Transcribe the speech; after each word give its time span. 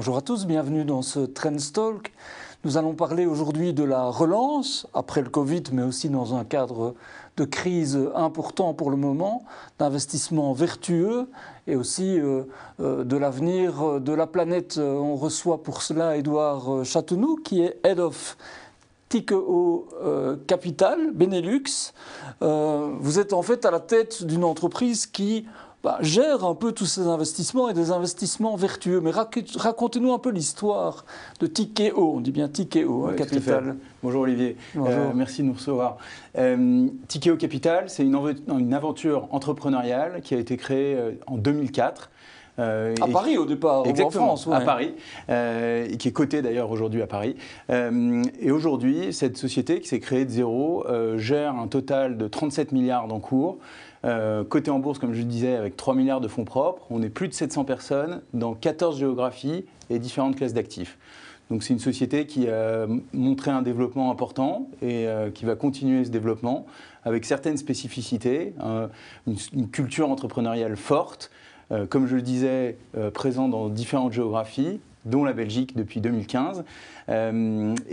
Bonjour 0.00 0.16
à 0.16 0.22
tous, 0.22 0.46
bienvenue 0.46 0.86
dans 0.86 1.02
ce 1.02 1.20
Trendstalk. 1.20 2.14
Nous 2.64 2.78
allons 2.78 2.94
parler 2.94 3.26
aujourd'hui 3.26 3.74
de 3.74 3.84
la 3.84 4.04
relance 4.04 4.86
après 4.94 5.20
le 5.20 5.28
Covid, 5.28 5.64
mais 5.74 5.82
aussi 5.82 6.08
dans 6.08 6.34
un 6.34 6.42
cadre 6.42 6.94
de 7.36 7.44
crise 7.44 8.00
important 8.14 8.72
pour 8.72 8.90
le 8.90 8.96
moment, 8.96 9.44
d'investissement 9.78 10.54
vertueux 10.54 11.28
et 11.66 11.76
aussi 11.76 12.18
euh, 12.18 12.44
euh, 12.80 13.04
de 13.04 13.14
l'avenir 13.18 14.00
de 14.00 14.12
la 14.14 14.26
planète. 14.26 14.78
On 14.78 15.16
reçoit 15.16 15.62
pour 15.62 15.82
cela 15.82 16.16
Édouard 16.16 16.82
Châteaunou, 16.82 17.36
qui 17.36 17.60
est 17.60 17.78
Head 17.84 18.00
of 18.00 18.38
Tikeo 19.10 19.86
Capital, 20.46 21.10
Benelux. 21.12 21.92
Euh, 22.40 22.94
vous 23.00 23.18
êtes 23.18 23.34
en 23.34 23.42
fait 23.42 23.66
à 23.66 23.70
la 23.70 23.80
tête 23.80 24.24
d'une 24.24 24.44
entreprise 24.44 25.04
qui 25.04 25.46
bah, 25.82 25.98
gère 26.02 26.44
un 26.44 26.54
peu 26.54 26.72
tous 26.72 26.86
ces 26.86 27.06
investissements 27.06 27.70
et 27.70 27.74
des 27.74 27.90
investissements 27.90 28.54
vertueux. 28.56 29.00
Mais 29.00 29.10
racontez-nous 29.10 30.12
un 30.12 30.18
peu 30.18 30.30
l'histoire 30.30 31.06
de 31.40 31.46
Tikeo, 31.46 32.16
on 32.16 32.20
dit 32.20 32.32
bien 32.32 32.48
Tikeo 32.48 33.06
hein, 33.06 33.14
Capital. 33.14 33.76
Bonjour 34.02 34.22
Olivier, 34.22 34.56
euh, 34.76 35.10
merci 35.14 35.42
de 35.42 35.46
nous 35.46 35.54
recevoir. 35.54 35.96
Euh, 36.36 36.86
Tikeo 37.08 37.36
Capital, 37.36 37.88
c'est 37.88 38.02
une, 38.02 38.18
une, 38.48 38.74
aventure 38.74 39.28
entrepreneuriale 39.30 40.20
qui 40.22 40.34
a 40.34 40.38
été 40.38 40.56
créée 40.56 40.94
euh, 40.96 41.12
en 41.26 41.36
2004. 41.36 42.10
Euh, 42.58 42.94
à 43.00 43.06
Paris 43.06 43.38
au 43.38 43.46
départ, 43.46 43.86
en 43.86 44.10
France. 44.10 44.48
À 44.52 44.60
Paris, 44.60 44.94
euh, 45.30 45.88
qui 45.96 46.08
est 46.08 46.12
cotée 46.12 46.42
d'ailleurs 46.42 46.70
aujourd'hui 46.70 47.00
à 47.00 47.06
Paris. 47.06 47.36
et 47.70 48.50
aujourd'hui, 48.50 49.14
cette 49.14 49.38
société 49.38 49.80
qui 49.80 49.88
s'est 49.88 50.00
créée 50.00 50.26
de 50.26 50.30
zéro 50.30 50.84
gère 51.16 51.54
un 51.54 51.68
total 51.68 52.18
de 52.18 52.28
37 52.28 52.72
milliards 52.72 53.08
d'encours. 53.08 53.58
Euh, 54.04 54.44
côté 54.44 54.70
en 54.70 54.78
bourse, 54.78 54.98
comme 54.98 55.12
je 55.12 55.18
le 55.18 55.26
disais, 55.26 55.54
avec 55.54 55.76
3 55.76 55.94
milliards 55.94 56.20
de 56.20 56.28
fonds 56.28 56.44
propres, 56.44 56.86
on 56.90 57.02
est 57.02 57.10
plus 57.10 57.28
de 57.28 57.34
700 57.34 57.64
personnes 57.64 58.22
dans 58.32 58.54
14 58.54 58.98
géographies 58.98 59.64
et 59.90 59.98
différentes 59.98 60.36
classes 60.36 60.54
d'actifs. 60.54 60.98
Donc 61.50 61.64
c'est 61.64 61.72
une 61.72 61.80
société 61.80 62.26
qui 62.26 62.48
a 62.48 62.86
montré 63.12 63.50
un 63.50 63.62
développement 63.62 64.10
important 64.10 64.70
et 64.82 65.08
euh, 65.08 65.30
qui 65.30 65.44
va 65.44 65.56
continuer 65.56 66.04
ce 66.04 66.10
développement 66.10 66.66
avec 67.02 67.24
certaines 67.24 67.56
spécificités, 67.56 68.54
une, 69.26 69.68
culture 69.70 70.10
entrepreneuriale 70.10 70.76
forte, 70.76 71.30
euh, 71.72 71.86
comme 71.86 72.06
je 72.06 72.16
le 72.16 72.22
disais, 72.22 72.76
présente 73.14 73.50
dans 73.50 73.68
différentes 73.68 74.12
géographies, 74.12 74.80
dont 75.04 75.24
la 75.24 75.32
Belgique 75.32 75.76
depuis 75.76 76.00
2015, 76.00 76.64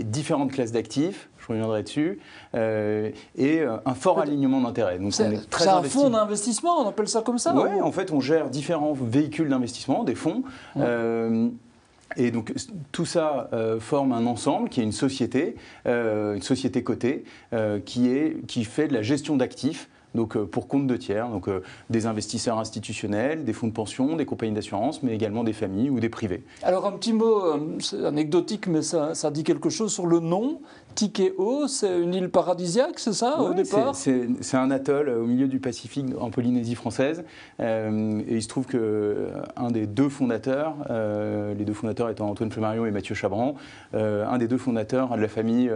différentes 0.04 0.52
classes 0.52 0.72
d'actifs, 0.72 1.30
je 1.48 1.54
reviendrai 1.54 1.84
dessus, 1.84 2.20
euh, 2.56 3.12
et 3.38 3.62
euh, 3.62 3.78
un 3.86 3.94
fort 3.94 4.20
alignement 4.20 4.62
d'intérêts. 4.62 5.00
Donc 5.00 5.14
c'est 5.14 5.26
un 5.68 5.84
fonds 5.84 6.10
d'investissement, 6.10 6.82
on 6.82 6.90
appelle 6.90 7.08
ça 7.08 7.22
comme 7.22 7.38
ça 7.38 7.54
Oui, 7.56 7.82
en 7.82 7.92
fait, 7.92 8.12
on 8.12 8.20
gère 8.20 8.50
différents 8.50 8.94
véhicules 8.94 9.50
d'investissement, 9.50 10.04
des 10.04 10.16
fonds. 10.16 10.44
Euh, 10.78 11.48
et 12.16 12.32
donc 12.32 12.54
tout 12.92 13.06
ça 13.06 13.50
forme 13.80 14.14
un 14.14 14.26
ensemble 14.26 14.70
qui 14.70 14.80
est 14.80 14.84
une 14.84 14.94
société, 14.94 15.56
une 15.86 16.42
société 16.42 16.82
cotée, 16.82 17.26
qui, 17.86 18.10
est, 18.10 18.46
qui 18.48 18.64
fait 18.64 18.88
de 18.88 18.94
la 18.94 19.02
gestion 19.02 19.36
d'actifs 19.36 19.90
donc 20.18 20.36
euh, 20.36 20.46
pour 20.46 20.68
compte 20.68 20.88
de 20.88 20.98
tiers, 20.98 21.30
donc 21.30 21.48
euh, 21.48 21.62
des 21.90 22.06
investisseurs 22.08 22.60
institutionnels, 22.60 23.46
des 23.46 23.54
fonds 23.54 23.68
de 23.68 23.72
pension, 23.72 24.18
des 24.18 24.26
compagnies 24.26 24.52
d'assurance, 24.52 25.02
mais 25.04 25.16
également 25.16 25.46
des 25.46 25.54
familles 25.54 25.90
ou 25.90 26.02
des 26.02 26.10
privés. 26.10 26.44
Alors 26.64 26.86
un 26.86 26.92
petit 26.92 27.14
mot, 27.14 27.46
euh, 27.46 27.58
c'est 27.80 28.04
anecdotique, 28.04 28.68
mais 28.68 28.82
ça, 28.82 29.14
dit 29.32 29.46
quelque 29.46 29.70
chose 29.70 29.94
sur 29.94 30.08
le 30.08 30.20
nom. 30.20 30.60
Tikeo, 30.96 31.68
c'est 31.68 32.00
une 32.00 32.16
île 32.16 32.30
paradisiaque, 32.30 32.98
c'est 32.98 33.14
ça 33.14 33.40
au 33.40 33.54
départ? 33.54 33.96
C'est 33.96 34.58
un 34.58 34.72
atoll 34.72 35.10
au 35.10 35.28
milieu 35.28 35.48
du 35.48 35.60
Pacifique 35.60 36.08
en 36.20 36.32
Polynésie 36.32 36.74
française. 36.74 37.24
et 37.60 38.36
il 38.36 38.42
se 38.42 38.48
trouve 38.48 38.66
que 38.66 39.28
un 39.56 39.70
des 39.70 39.86
deux 39.86 40.10
fondateurs, 40.10 40.74
les 40.90 41.66
deux 41.66 41.74
fondateurs 41.74 42.10
étant 42.10 42.28
Antoine 42.28 42.52
Flemarion 42.52 42.88
et 42.88 42.92
Mathieu 42.92 43.14
Chabran, 43.14 43.54
un 43.94 44.38
des 44.40 44.48
deux 44.48 44.58
fondateurs 44.58 45.16
de 45.16 45.22
la 45.22 45.28
famille 45.28 45.70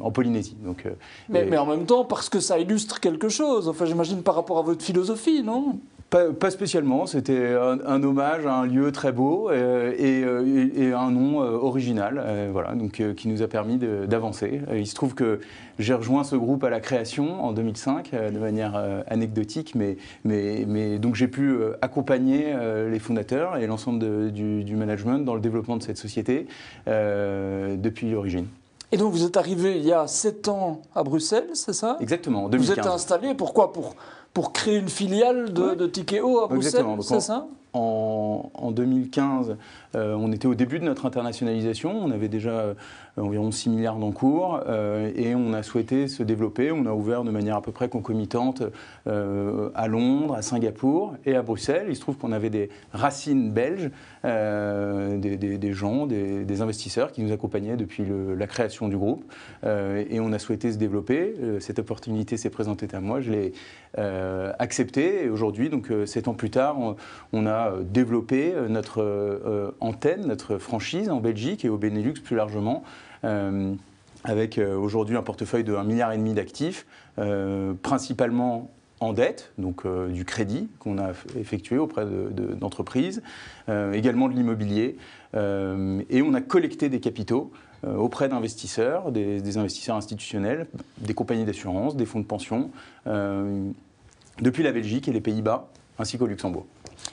en 0.00 0.12
Polynésie. 0.12 0.56
Donc, 0.64 0.86
mais 1.28 1.58
en 1.58 1.66
même 1.66 1.86
temps, 1.86 2.04
parce 2.04 2.28
que 2.28 2.38
ça 2.38 2.56
illustre 2.60 3.00
quelque 3.00 3.28
chose. 3.28 3.63
Enfin, 3.66 3.84
j'imagine 3.84 4.22
par 4.22 4.34
rapport 4.34 4.58
à 4.58 4.62
votre 4.62 4.82
philosophie, 4.82 5.42
non? 5.42 5.78
Pas, 6.10 6.50
spécialement, 6.52 7.06
c'était 7.06 7.54
un, 7.54 8.02
hommage 8.04 8.46
à 8.46 8.54
un 8.54 8.66
lieu 8.66 8.92
très 8.92 9.10
beau 9.10 9.50
euh, 9.50 9.92
euh, 9.98 10.70
et, 10.76 10.92
un 10.92 11.10
nom 11.10 11.42
euh, 11.42 11.56
original, 11.56 12.22
voilà, 12.52 12.74
donc, 12.76 13.02
qui 13.16 13.26
nous 13.26 13.42
a 13.42 13.48
permis 13.48 13.78
d'avancer. 13.78 14.60
Il 14.72 14.86
se 14.86 14.94
trouve 14.94 15.14
que 15.14 15.40
j'ai 15.80 15.92
rejoint 15.92 16.22
ce 16.22 16.36
groupe 16.36 16.62
à 16.62 16.70
la 16.70 16.78
création 16.78 17.44
en 17.44 17.52
2005 17.52 18.12
de 18.12 18.38
manière 18.38 18.80
anecdotique, 19.08 19.74
mais, 19.74 20.98
donc 20.98 21.16
j'ai 21.16 21.26
pu 21.26 21.56
accompagner 21.82 22.54
les 22.88 22.98
fondateurs 23.00 23.56
et 23.56 23.66
l'ensemble 23.66 24.30
du, 24.30 24.76
management 24.76 25.18
dans 25.18 25.34
le 25.34 25.40
développement 25.40 25.76
de 25.76 25.82
cette 25.82 25.98
société 25.98 26.46
depuis 26.86 28.10
l'origine. 28.10 28.46
Et 28.94 28.96
donc 28.96 29.12
vous 29.12 29.24
êtes 29.24 29.36
arrivé 29.36 29.76
il 29.76 29.84
y 29.84 29.92
a 29.92 30.06
7 30.06 30.46
ans 30.46 30.82
à 30.94 31.02
Bruxelles, 31.02 31.50
c'est 31.54 31.72
ça? 31.72 31.96
Exactement, 31.98 32.44
en 32.44 32.48
2015. 32.48 32.76
Vous 32.76 32.80
êtes 32.80 32.86
installé, 32.86 33.34
pourquoi? 33.34 33.72
Pour, 33.72 33.96
pour 34.34 34.52
créer 34.52 34.76
une 34.76 34.88
filiale 34.88 35.52
de, 35.52 35.74
de 35.74 35.86
Tikeo 35.86 36.40
à 36.40 36.48
Bruxelles, 36.48 36.84
c'est 37.00 37.20
ça 37.20 37.46
en, 37.74 38.70
2015, 38.70 39.56
euh, 39.94 40.14
on 40.14 40.32
était 40.32 40.46
au 40.46 40.54
début 40.54 40.78
de 40.78 40.84
notre 40.84 41.06
internationalisation. 41.06 41.96
On 41.96 42.10
avait 42.10 42.28
déjà 42.28 42.50
euh, 42.50 42.74
environ 43.16 43.50
6 43.50 43.70
milliards 43.70 43.96
d'encours 43.96 44.60
euh, 44.66 45.10
et 45.16 45.34
on 45.34 45.52
a 45.52 45.62
souhaité 45.62 46.08
se 46.08 46.22
développer. 46.22 46.72
On 46.72 46.86
a 46.86 46.92
ouvert 46.92 47.24
de 47.24 47.30
manière 47.30 47.56
à 47.56 47.62
peu 47.62 47.72
près 47.72 47.88
concomitante 47.88 48.62
à 49.06 49.88
Londres, 49.88 50.34
à 50.34 50.42
Singapour 50.42 51.14
et 51.26 51.34
à 51.34 51.42
Bruxelles. 51.42 51.86
Il 51.88 51.96
se 51.96 52.00
trouve 52.00 52.16
qu'on 52.16 52.32
avait 52.32 52.50
des 52.50 52.70
racines 52.92 53.50
belges, 53.50 53.90
des, 54.24 55.72
gens, 55.72 56.06
des, 56.06 56.62
investisseurs 56.62 57.12
qui 57.12 57.22
nous 57.22 57.32
accompagnaient 57.32 57.76
depuis 57.76 58.04
la 58.36 58.46
création 58.46 58.88
du 58.88 58.96
groupe. 58.96 59.24
et 59.64 60.20
on 60.20 60.32
a 60.32 60.38
souhaité 60.38 60.72
se 60.72 60.78
développer. 60.78 61.34
cette 61.60 61.78
opportunité 61.78 62.36
s'est 62.36 62.50
présentée 62.50 62.88
à 62.92 63.00
moi. 63.00 63.20
Je 63.20 63.30
l'ai 63.30 63.52
acceptée. 63.96 65.24
Et 65.24 65.28
aujourd'hui, 65.28 65.70
donc 65.70 65.90
7 66.04 66.28
ans 66.28 66.34
plus 66.34 66.50
tard, 66.50 66.76
on 67.32 67.46
a 67.46 67.70
euh, 67.70 67.82
développer 67.82 68.52
euh, 68.54 68.68
notre 68.68 69.02
euh, 69.02 69.70
antenne, 69.80 70.26
notre 70.26 70.58
franchise 70.58 71.10
en 71.10 71.20
Belgique 71.20 71.64
et 71.64 71.68
au 71.68 71.78
Benelux 71.78 72.14
plus 72.14 72.36
largement 72.36 72.82
avec 74.22 74.58
aujourd'hui 74.58 75.16
un 75.16 75.22
portefeuille 75.22 75.64
de 75.64 75.72
1,5 75.72 75.86
milliard 75.86 76.12
et 76.12 76.18
demi 76.18 76.34
d'actifs, 76.34 76.86
principalement 77.80 78.70
en 79.00 79.14
dette, 79.14 79.52
donc 79.56 79.86
du 80.10 80.26
crédit 80.26 80.68
qu'on 80.78 80.98
a 80.98 81.12
effectué 81.38 81.78
auprès 81.78 82.04
d'entreprises, 82.04 83.22
également 83.94 84.28
de 84.28 84.34
l'immobilier, 84.34 84.98
et 85.34 86.22
on 86.22 86.34
a 86.34 86.40
collecté 86.42 86.90
des 86.90 87.00
capitaux 87.00 87.50
auprès 87.98 88.28
d'investisseurs, 88.28 89.12
des, 89.12 89.58
investisseurs 89.58 89.96
institutionnels, 89.96 90.66
des 90.98 91.14
compagnies 91.14 91.44
d'assurance, 91.44 91.96
des 91.96 92.06
fonds 92.06 92.20
de 92.20 92.24
pension, 92.24 92.70
depuis 93.06 94.62
la 94.62 94.72
Belgique 94.72 95.08
et 95.08 95.12
les 95.12 95.20
Pays-Bas, 95.20 95.68
ainsi 95.98 96.18
qu'au 96.18 96.26
Luxembourg. 96.26 96.66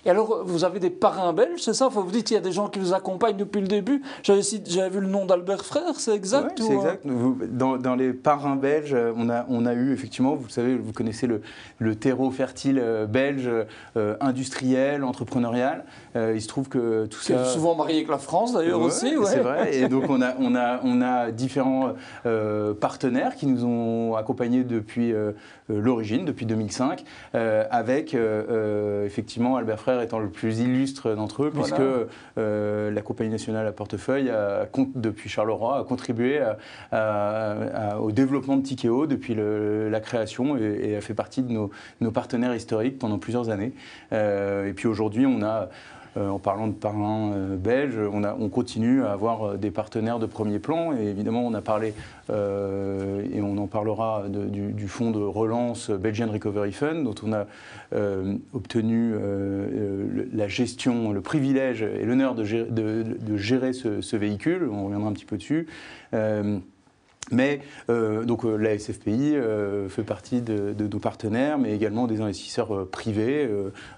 Et 0.05 0.09
alors, 0.09 0.43
vous 0.45 0.63
avez 0.63 0.79
des 0.79 0.89
parrains 0.89 1.33
belges, 1.33 1.61
c'est 1.61 1.73
ça? 1.73 1.87
Vous 1.87 2.03
dites 2.11 2.27
qu'il 2.27 2.35
y 2.35 2.39
a 2.39 2.41
des 2.41 2.51
gens 2.51 2.67
qui 2.67 2.79
vous 2.79 2.93
accompagnent 2.93 3.37
depuis 3.37 3.61
le 3.61 3.67
début. 3.67 4.01
J'avais 4.23 4.89
vu 4.89 4.99
le 4.99 5.07
nom 5.07 5.25
d'Albert 5.25 5.65
Frère, 5.65 5.95
c'est 5.97 6.15
exact 6.15 6.59
Oui, 6.59 6.65
c'est 6.67 6.75
exact. 6.75 7.05
Dans, 7.05 7.95
les 7.95 8.13
parrains 8.13 8.55
belges, 8.55 8.95
on 9.15 9.29
a, 9.29 9.45
on 9.49 9.65
a 9.65 9.73
eu 9.73 9.93
effectivement, 9.93 10.35
vous 10.35 10.49
savez, 10.49 10.75
vous 10.75 10.93
connaissez 10.93 11.27
le, 11.27 11.41
le 11.79 11.95
terreau 11.95 12.31
fertile 12.31 12.79
euh, 12.79 13.05
belge, 13.05 13.49
euh, 13.97 14.15
industriel, 14.19 15.03
entrepreneurial. 15.03 15.85
Euh, 16.15 16.33
il 16.35 16.41
se 16.41 16.47
trouve 16.47 16.69
que 16.69 17.05
tout 17.05 17.19
ça. 17.19 17.45
souvent 17.45 17.75
marié 17.75 17.97
avec 17.97 18.09
la 18.09 18.17
France 18.17 18.53
d'ailleurs 18.53 18.81
aussi. 18.81 19.13
C'est 19.25 19.39
vrai. 19.39 19.75
Et 19.75 19.87
donc 19.87 20.05
on 20.09 20.21
a, 20.21 20.35
on 20.39 20.55
a, 20.55 20.79
on 20.83 21.01
a 21.01 21.31
différents 21.31 21.93
partenaires 22.79 23.35
qui 23.35 23.47
nous 23.47 23.65
ont 23.65 24.15
accompagnés 24.15 24.63
depuis 24.63 25.13
l'origine, 25.69 26.25
depuis 26.25 26.45
2005, 26.45 27.03
avec 27.33 28.15
effectivement 29.05 29.55
Albert 29.57 29.70
Frère 29.77 30.01
étant 30.01 30.19
le 30.19 30.29
plus 30.29 30.59
illustre 30.59 31.13
d'entre 31.15 31.43
eux, 31.43 31.51
puisque 31.51 31.81
euh, 32.37 32.91
la 32.91 33.01
Compagnie 33.01 33.29
nationale 33.29 33.67
à 33.67 33.71
portefeuille, 33.71 34.29
a, 34.29 34.67
depuis 34.95 35.29
Charleroi, 35.29 35.79
a 35.79 35.83
contribué 35.83 36.41
au 37.99 38.11
développement 38.11 38.57
de 38.57 38.63
Tikeo 38.63 39.07
depuis 39.07 39.35
la 39.35 39.99
création 39.99 40.57
et, 40.57 40.95
a 40.95 41.01
fait 41.01 41.13
partie 41.13 41.41
de 41.43 41.51
nos, 41.51 42.11
partenaires 42.11 42.55
historiques 42.55 42.99
pendant 42.99 43.19
plusieurs 43.19 43.49
années. 43.49 43.73
Euh, 44.13 44.67
et 44.67 44.73
puis 44.73 44.87
aujourd'hui, 44.87 45.25
on 45.25 45.41
a 45.43 45.69
en 46.17 46.39
parlant 46.39 46.67
de 46.67 46.73
parrains 46.73 47.31
euh, 47.33 47.55
belges, 47.55 47.97
on, 47.97 48.49
continue 48.49 49.03
à 49.03 49.11
avoir 49.11 49.43
euh, 49.43 49.57
des 49.57 49.71
partenaires 49.71 50.19
de 50.19 50.25
premier 50.25 50.59
plan. 50.59 50.93
Et 50.93 51.05
évidemment, 51.05 51.45
on 51.45 51.53
a 51.53 51.61
parlé, 51.61 51.93
et 52.29 53.41
on 53.41 53.57
en 53.57 53.67
parlera, 53.67 54.23
du, 54.29 54.87
fonds 54.87 55.11
de 55.11 55.19
relance 55.19 55.89
Belgian 55.89 56.31
Recovery 56.31 56.71
Fund, 56.71 57.03
dont 57.03 57.15
on 57.23 57.33
a 57.33 57.45
obtenu 58.53 59.15
la 60.33 60.47
gestion, 60.47 61.11
le 61.11 61.19
privilège 61.19 61.81
et 61.81 62.05
l'honneur 62.05 62.33
de, 62.35 62.45
gérer, 63.35 63.73
ce, 63.73 64.15
véhicule. 64.15 64.69
On 64.71 64.85
reviendra 64.85 65.09
un 65.09 65.13
petit 65.13 65.25
peu 65.25 65.35
dessus. 65.35 65.67
Mais 67.31 67.61
donc 67.89 68.43
la 68.43 68.77
SFPI 68.77 69.35
fait 69.89 70.03
partie 70.03 70.41
de, 70.41 70.75
nos 70.79 70.99
partenaires, 70.99 71.57
mais 71.57 71.73
également 71.73 72.07
des 72.07 72.21
investisseurs 72.21 72.87
privés 72.89 73.49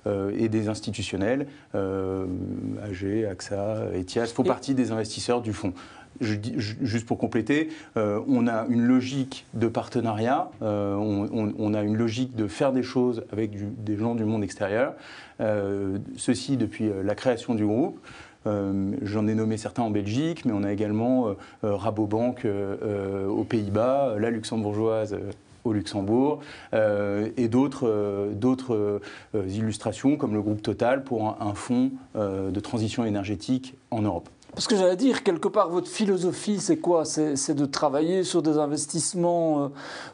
et 0.06 0.50
des 0.50 0.70
institutionnels. 0.70 1.48
AG, 1.74 3.26
AXA, 3.30 3.88
ETIAS 3.96 4.28
font 4.28 4.44
partie 4.44 4.76
des 4.76 4.92
investisseurs 4.92 5.42
du 5.42 5.54
fonds 5.54 5.74
juste 6.22 7.06
pour 7.06 7.18
compléter, 7.18 7.70
euh, 7.98 8.20
on 8.28 8.48
a 8.48 8.66
une 8.70 8.84
logique 8.84 9.46
de 9.54 9.68
partenariat, 9.68 10.52
euh, 10.62 10.96
on, 10.96 11.74
a 11.74 11.82
une 11.82 11.98
logique 11.98 12.36
de 12.36 12.48
faire 12.48 12.72
des 12.72 12.84
choses 12.84 13.24
avec 13.32 13.52
des 13.84 13.98
gens 13.98 14.16
du 14.16 14.26
monde 14.26 14.44
extérieur. 14.44 14.94
Euh, 15.42 15.98
ceci 16.16 16.58
depuis 16.58 16.92
la 17.04 17.16
création 17.16 17.56
du 17.56 17.66
groupe. 17.66 18.00
J'en 18.46 19.28
ai 19.28 19.36
nommé 19.36 19.58
certains 19.58 19.84
en 19.84 19.90
Belgique, 19.90 20.46
mais 20.46 20.52
on 20.54 20.64
a 20.64 20.72
également 20.72 21.36
Rabobank 21.64 22.46
aux 22.46 23.44
Pays-Bas, 23.44 24.16
la 24.20 24.30
luxembourgeoise 24.30 25.18
au 25.64 25.72
Luxembourg, 25.72 26.42
et 26.74 27.48
d'autres 27.48 29.02
illustrations 29.34 30.18
comme 30.18 30.34
le 30.34 30.42
groupe 30.42 30.62
Total 30.62 31.04
pour 31.04 31.38
un 31.42 31.54
fonds 31.54 31.92
de 32.16 32.60
transition 32.60 33.06
énergétique 33.06 33.76
en 33.92 34.02
Europe. 34.02 34.30
Parce 34.56 34.68
que 34.68 34.76
j'allais 34.76 34.96
dire, 34.96 35.24
quelque 35.24 35.48
part, 35.48 35.70
votre 35.70 35.88
philosophie, 35.88 36.60
c'est 36.60 36.78
quoi? 36.78 37.06
C'est 37.06 37.56
de 37.56 37.66
travailler 37.66 38.24
sur 38.24 38.44
des 38.44 38.60
investissements 38.60 39.64
euh, 39.64 39.68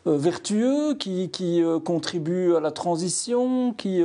euh, 0.07 0.17
vertueux 0.17 0.95
qui, 0.95 1.29
euh, 1.61 1.79
contribuent 1.79 2.55
à 2.55 2.61
la 2.61 2.71
transition 2.71 3.73
qui, 3.73 4.01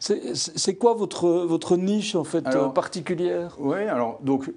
C'est 0.00 0.74
quoi 0.76 0.94
votre, 0.94 1.28
votre 1.28 1.76
niche, 1.76 2.14
en 2.14 2.24
fait, 2.24 2.44
particulière? 2.74 3.56
Oui, 3.58 3.82
alors, 3.82 4.20
donc, 4.22 4.50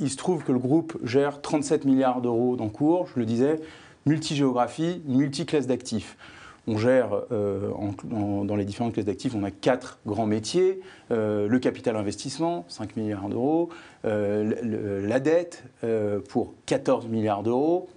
il 0.00 0.10
se 0.10 0.16
trouve 0.16 0.44
que 0.44 0.52
le 0.52 0.58
groupe 0.58 0.98
gère 1.02 1.40
37 1.40 1.84
milliards 1.84 2.20
d'euros 2.20 2.56
d'encours, 2.56 3.06
je 3.14 3.20
le 3.20 3.26
disais, 3.26 3.60
multigéographie, 4.06 5.02
multi-classe 5.06 5.66
d'actifs. 5.66 6.16
On 6.66 6.78
gère 6.78 7.22
dans 7.30 8.56
les 8.56 8.64
différentes 8.64 8.94
classes 8.94 9.04
d'actifs, 9.04 9.34
on 9.34 9.44
a 9.44 9.50
quatre 9.50 9.98
grands 10.06 10.26
métiers. 10.26 10.80
le 11.10 11.58
capital 11.58 11.96
investissement, 11.96 12.64
5 12.68 12.96
milliards 12.96 13.28
d'euros. 13.28 13.70
Euh, 14.04 15.00
la 15.06 15.18
dette 15.18 15.64
euh, 15.82 16.20
pour 16.28 16.52
14 16.66 17.06
milliards 17.06 17.42
d'euros, 17.42 17.88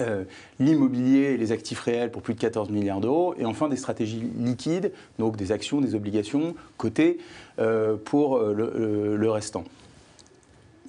euh, 0.00 0.24
l'immobilier 0.58 1.32
et 1.32 1.36
les 1.36 1.52
actifs 1.52 1.80
réels 1.80 2.10
pour 2.10 2.22
plus 2.22 2.34
de 2.34 2.38
14 2.38 2.70
milliards 2.70 3.00
d'euros, 3.00 3.34
et 3.38 3.44
enfin 3.44 3.68
des 3.68 3.76
stratégies 3.76 4.22
liquides, 4.38 4.92
donc 5.18 5.36
des 5.36 5.52
actions, 5.52 5.80
des 5.80 5.94
obligations 5.94 6.54
cotées 6.78 7.18
pour 8.04 8.38
le, 8.38 9.30
restant. 9.30 9.64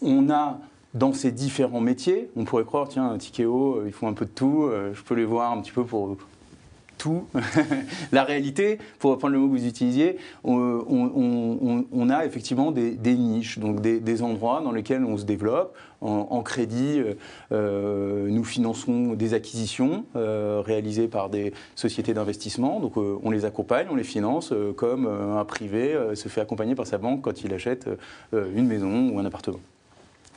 On 0.01 0.29
a 0.29 0.59
dans 0.93 1.13
ces 1.13 1.31
différents 1.31 1.81
métiers, 1.81 2.29
on 2.35 2.45
pourrait 2.45 2.65
croire, 2.65 2.87
tiens, 2.87 3.17
Tikeo, 3.17 3.85
ils 3.85 3.93
font 3.93 4.07
un 4.07 4.13
peu 4.13 4.25
de 4.25 4.31
tout, 4.31 4.69
je 4.93 5.01
peux 5.01 5.15
les 5.15 5.25
voir 5.25 5.51
un 5.51 5.61
petit 5.61 5.71
peu 5.71 5.83
pour 5.83 6.17
la 8.11 8.23
réalité, 8.23 8.79
pour 8.99 9.11
reprendre 9.11 9.33
le 9.33 9.39
mot 9.39 9.47
que 9.47 9.57
vous 9.57 9.65
utilisiez, 9.65 10.17
on, 10.43 12.09
a 12.09 12.25
effectivement 12.25 12.71
des, 12.71 13.15
niches, 13.15 13.59
donc 13.59 13.81
des, 13.81 14.21
endroits 14.21 14.61
dans 14.63 14.71
lesquels 14.71 15.03
on 15.03 15.17
se 15.17 15.25
développe. 15.25 15.75
En, 15.99 16.43
crédit, 16.43 16.99
euh, 16.99 17.15
euh, 17.51 18.27
nous 18.29 18.43
finançons 18.43 19.13
des 19.13 19.33
acquisitions 19.33 20.05
euh, 20.15 20.61
réalisées 20.63 21.07
par 21.07 21.29
des 21.29 21.53
sociétés 21.73 22.13
d'investissement. 22.13 22.79
Donc 22.79 22.97
on 22.97 23.31
les 23.31 23.45
accompagne, 23.45 23.87
on 23.89 23.95
les 23.95 24.03
finance 24.03 24.53
comme 24.75 25.07
un 25.07 25.43
privé 25.45 25.97
se 26.13 26.29
fait 26.29 26.41
accompagner 26.41 26.75
par 26.75 26.85
sa 26.85 26.99
banque 26.99 27.23
quand 27.23 27.41
il 27.43 27.53
achète 27.53 27.89
une 28.31 28.67
maison 28.67 29.09
ou 29.09 29.19
un 29.19 29.25
appartement. 29.25 29.59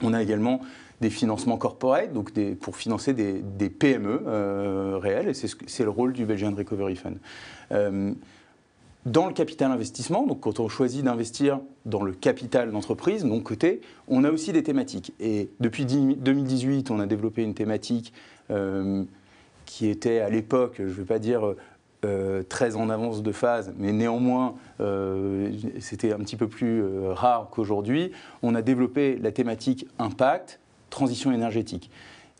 On 0.02 0.14
a 0.14 0.22
également 0.22 0.60
des 1.00 1.10
financements 1.10 1.56
corporate, 1.56 2.12
donc 2.12 2.32
pour 2.60 2.76
financer 2.76 3.14
des, 3.14 3.70
PME 3.70 4.22
euh, 4.26 4.98
réelles, 4.98 5.28
et 5.28 5.34
c'est 5.34 5.84
le 5.84 5.90
rôle 5.90 6.12
du 6.12 6.26
Belgian 6.26 6.54
Recovery 6.54 6.96
Fund. 6.96 7.16
Euh, 7.72 8.12
dans 9.06 9.26
le 9.26 9.32
capital 9.32 9.70
investissement, 9.72 10.26
donc 10.26 10.40
quand 10.40 10.60
on 10.60 10.68
choisit 10.68 11.02
d'investir 11.02 11.60
dans 11.86 12.02
le 12.02 12.12
capital 12.12 12.70
d'entreprise, 12.70 13.24
non 13.24 13.40
coté, 13.40 13.80
on 14.08 14.24
a 14.24 14.30
aussi 14.30 14.52
des 14.52 14.62
thématiques. 14.62 15.14
Et 15.20 15.48
depuis 15.58 15.86
2018, 15.86 16.90
on 16.90 17.00
a 17.00 17.06
développé 17.06 17.42
une 17.42 17.54
thématique 17.54 18.12
euh, 18.50 19.04
qui 19.64 19.88
était 19.88 20.18
à 20.18 20.28
l'époque, 20.28 20.74
je 20.78 20.82
ne 20.82 20.90
vais 20.90 21.04
pas 21.04 21.18
dire 21.18 21.54
très 22.48 22.76
en 22.76 22.88
avance 22.88 23.22
de 23.22 23.30
phase, 23.30 23.74
mais 23.78 23.92
néanmoins, 23.92 24.54
c'était 25.80 26.12
un 26.12 26.18
petit 26.18 26.36
peu 26.36 26.48
plus 26.48 26.82
rare 27.10 27.48
qu'aujourd'hui. 27.50 28.10
On 28.42 28.54
a 28.54 28.62
développé 28.62 29.18
la 29.18 29.32
thématique 29.32 29.86
impact, 29.98 30.60
transition 30.90 31.32
énergétique. 31.32 31.90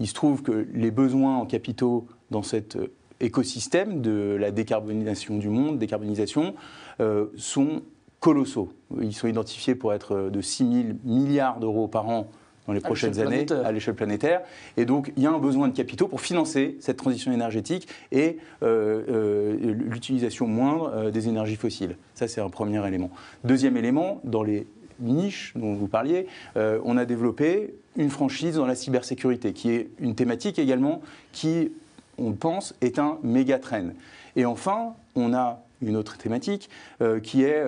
Il 0.01 0.07
se 0.07 0.15
trouve 0.15 0.43
que 0.43 0.67
les 0.73 0.91
besoins 0.91 1.37
en 1.37 1.47
capitaux 1.47 2.07
dans 2.31 2.43
cet 2.43 2.77
euh, 2.77 2.93
écosystème 3.21 4.01
de 4.01 4.37
la 4.41 4.51
décarbonisation 4.51 5.37
du 5.37 5.49
monde, 5.51 5.79
décarbonisation, 5.79 6.55
euh, 7.01 7.27
sont 7.37 7.83
colossaux. 8.19 8.73
Ils 9.01 9.15
sont 9.15 9.29
identifiés 9.29 9.75
pour 9.75 9.93
être 9.93 10.17
euh, 10.17 10.31
de 10.31 10.41
6 10.41 10.85
000 10.85 10.89
milliards 11.05 11.61
d'euros 11.61 11.87
par 11.87 12.09
an 12.09 12.29
dans 12.67 12.73
les 12.73 12.81
prochaines 12.81 13.19
années 13.19 13.47
à 13.65 13.73
l'échelle 13.73 13.95
planétaire. 13.95 14.43
Et 14.77 14.85
donc, 14.85 15.13
il 15.17 15.23
y 15.23 15.27
a 15.27 15.31
un 15.31 15.39
besoin 15.39 15.69
de 15.69 15.75
capitaux 15.75 16.09
pour 16.09 16.21
financer 16.21 16.77
cette 16.81 16.99
transition 16.99 17.33
énergétique 17.33 17.89
et 18.13 18.37
l'utilisation 18.61 20.47
moindre 20.47 21.11
des 21.11 21.27
énergies 21.27 21.57
fossiles. 21.57 21.97
Ça, 22.15 22.29
c'est 22.29 22.43
un 22.43 22.51
premier 22.51 22.87
élément. 22.87 23.11
Deuxième 23.45 23.79
élément, 23.79 24.21
dans 24.25 24.43
les 24.43 24.67
niche 25.01 25.53
dont 25.57 25.75
vous 25.75 25.89
parliez, 25.89 26.27
euh, 26.57 26.81
on 26.85 26.97
a 26.97 27.05
développé 27.05 27.75
une 27.97 28.11
franchise 28.11 28.57
dans 28.57 28.67
la 28.67 28.75
cybersécurité, 28.75 29.53
qui 29.53 29.71
est 29.71 29.91
une 29.99 30.15
thématique 30.15 30.59
également 30.59 31.01
qui, 31.33 31.73
on 32.19 32.33
pense, 32.33 32.75
est 32.81 32.99
un 32.99 33.19
méga 33.23 33.59
trend. 33.59 33.91
Et 34.37 34.45
enfin, 34.45 34.95
on 35.17 35.35
a 35.35 35.63
une 35.83 35.97
autre 35.97 36.19
thématique 36.19 36.71
euh, 37.01 37.21
qui 37.21 37.43
est 37.43 37.65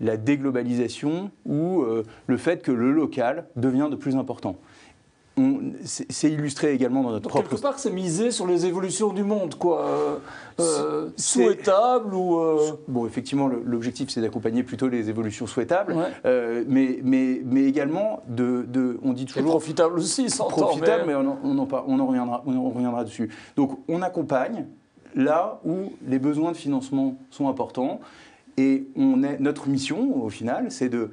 la 0.00 0.16
déglobalisation 0.16 1.30
ou 1.44 1.82
euh, 1.82 2.04
le 2.26 2.36
fait 2.36 2.62
que 2.62 2.72
le 2.72 2.92
local 2.92 3.44
devient 3.56 3.88
de 3.90 3.96
plus 3.96 4.16
important 4.16 4.56
c'est 5.84 6.30
illustré 6.30 6.72
également 6.72 7.02
dans 7.02 7.12
notre 7.12 7.28
propre... 7.28 7.48
Quelque 7.48 7.62
part, 7.62 7.78
c'est 7.78 7.90
misé 7.90 8.30
sur 8.30 8.46
les 8.46 8.66
évolutions 8.66 9.12
du 9.12 9.22
monde, 9.22 9.54
quoi. 9.54 9.84
Euh, 9.84 10.16
euh 10.60 11.10
souhaitables 11.16 12.14
ou... 12.14 12.38
Euh, 12.38 12.72
bon, 12.88 13.06
effectivement, 13.06 13.48
l'objectif, 13.48 14.10
c'est 14.10 14.20
d'accompagner 14.20 14.62
plutôt 14.62 14.88
les 14.88 15.08
évolutions 15.08 15.46
souhaitables, 15.46 15.96
euh, 16.24 16.64
mais, 16.68 17.00
mais, 17.02 17.40
mais 17.44 17.64
également 17.64 18.22
de, 18.28 18.66
de, 18.68 18.98
On 19.02 19.12
dit 19.12 19.24
toujours... 19.24 19.42
Et 19.42 19.46
profitable 19.46 19.98
aussi, 19.98 20.28
sans 20.28 20.48
Profitable, 20.48 21.04
mais, 21.06 21.14
on, 21.14 21.38
on, 21.42 21.58
en, 21.58 21.68
on, 21.86 21.98
en 22.00 22.06
reviendra, 22.06 22.42
on 22.46 22.56
en 22.56 22.68
reviendra 22.70 23.04
dessus. 23.04 23.30
Donc, 23.56 23.78
on 23.88 24.02
accompagne 24.02 24.66
là 25.14 25.60
où 25.64 25.92
les 26.06 26.18
besoins 26.18 26.52
de 26.52 26.56
financement 26.56 27.16
sont 27.30 27.48
importants, 27.48 28.00
et 28.56 28.88
on 28.96 29.22
est, 29.22 29.40
notre 29.40 29.68
mission, 29.68 30.22
au 30.22 30.28
final, 30.28 30.70
c'est 30.70 30.88
de 30.88 31.10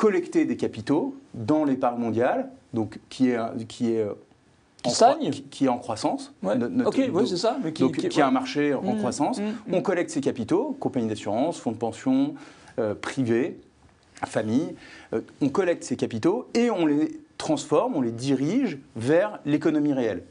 collecter 0.00 0.46
des 0.46 0.56
capitaux 0.56 1.14
dans 1.34 1.62
l'épargne 1.62 2.00
mondiale, 2.00 2.48
donc 2.72 2.98
qui 3.10 3.28
est, 3.28 3.38
qui 3.68 3.92
est 3.92 4.06
qui 4.82 5.04
en, 5.04 5.18
qui, 5.50 5.64
est 5.66 5.68
en 5.68 5.76
croissance. 5.76 6.32
ok, 6.42 7.10
oui, 7.12 7.28
c'est 7.28 7.36
ça. 7.36 7.58
Mais 7.62 7.74
qui, 7.74 7.82
donc, 7.82 7.98
qui, 7.98 8.20
a 8.22 8.26
un 8.26 8.30
marché 8.30 8.72
en 8.72 8.94
mmh, 8.94 8.96
croissance. 8.96 9.38
Mmh, 9.38 9.42
mmh. 9.42 9.74
On 9.74 9.82
collecte 9.82 10.08
ces 10.08 10.22
capitaux, 10.22 10.74
compagnies 10.80 11.08
d'assurance, 11.08 11.58
fonds 11.58 11.72
de 11.72 11.76
pension, 11.76 12.34
euh, 12.78 12.94
privés, 12.94 13.60
familles. 14.24 14.74
Euh, 15.12 15.20
on 15.42 15.50
collecte 15.50 15.84
ces 15.84 15.96
capitaux 15.96 16.48
et 16.54 16.70
on 16.70 16.86
les 16.86 17.20
transforme, 17.36 17.94
on 17.94 18.00
les 18.00 18.10
dirige 18.10 18.78
vers 18.96 19.38
l'économie 19.44 19.92
réelle. 19.92 20.22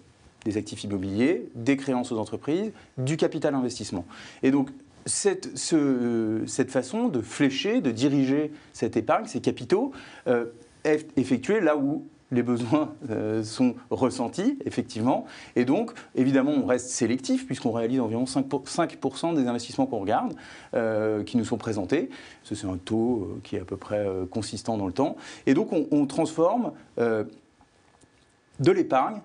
Des 0.46 0.58
actifs 0.58 0.84
immobiliers, 0.84 1.48
des 1.54 1.78
créances 1.78 2.12
aux 2.12 2.18
entreprises, 2.18 2.72
du 2.98 3.18
capital 3.18 3.54
investissement. 3.54 4.06
Et 4.42 4.50
donc, 4.50 4.70
cette, 5.10 6.72
façon 6.72 7.08
de 7.08 7.22
flécher, 7.22 7.82
de 7.82 7.92
diriger 7.92 8.51
cette 8.74 8.98
épargne, 8.98 9.25
ces 9.25 9.42
capitaux, 9.42 9.92
euh, 10.28 10.46
est 10.84 11.08
effectuée 11.18 11.60
là 11.60 11.75
où 11.75 12.06
les 12.32 12.44
besoins 12.44 12.94
euh, 13.10 13.44
sont 13.44 13.75
ressentis, 13.89 14.60
effectivement. 14.63 15.25
Et 15.56 15.66
donc, 15.66 15.92
évidemment, 16.16 16.51
on 16.51 16.66
reste 16.66 16.89
sélectif, 16.89 17.48
puisqu'on 17.48 17.72
réalise 17.72 18.00
environ 18.00 18.25
5%, 18.25 19.36
des 19.36 19.48
investissements 19.48 19.88
qu'on 19.88 20.00
regarde, 20.00 20.36
euh, 20.75 21.24
qui 21.24 21.38
nous 21.38 21.46
sont 21.46 21.58
présentés. 21.58 22.10
C'est 22.44 22.66
un 22.66 22.78
taux 22.78 23.39
qui 23.44 23.56
est 23.56 23.62
à 23.62 23.66
peu 23.66 23.78
près 23.78 24.06
consistant 24.30 24.78
dans 24.78 24.86
le 24.86 24.94
temps. 24.94 25.16
Et 25.48 25.56
donc, 25.56 25.74
on, 25.74 25.88
on 25.92 26.06
transforme 26.06 26.72
de 26.98 28.72
l'épargne 28.72 29.22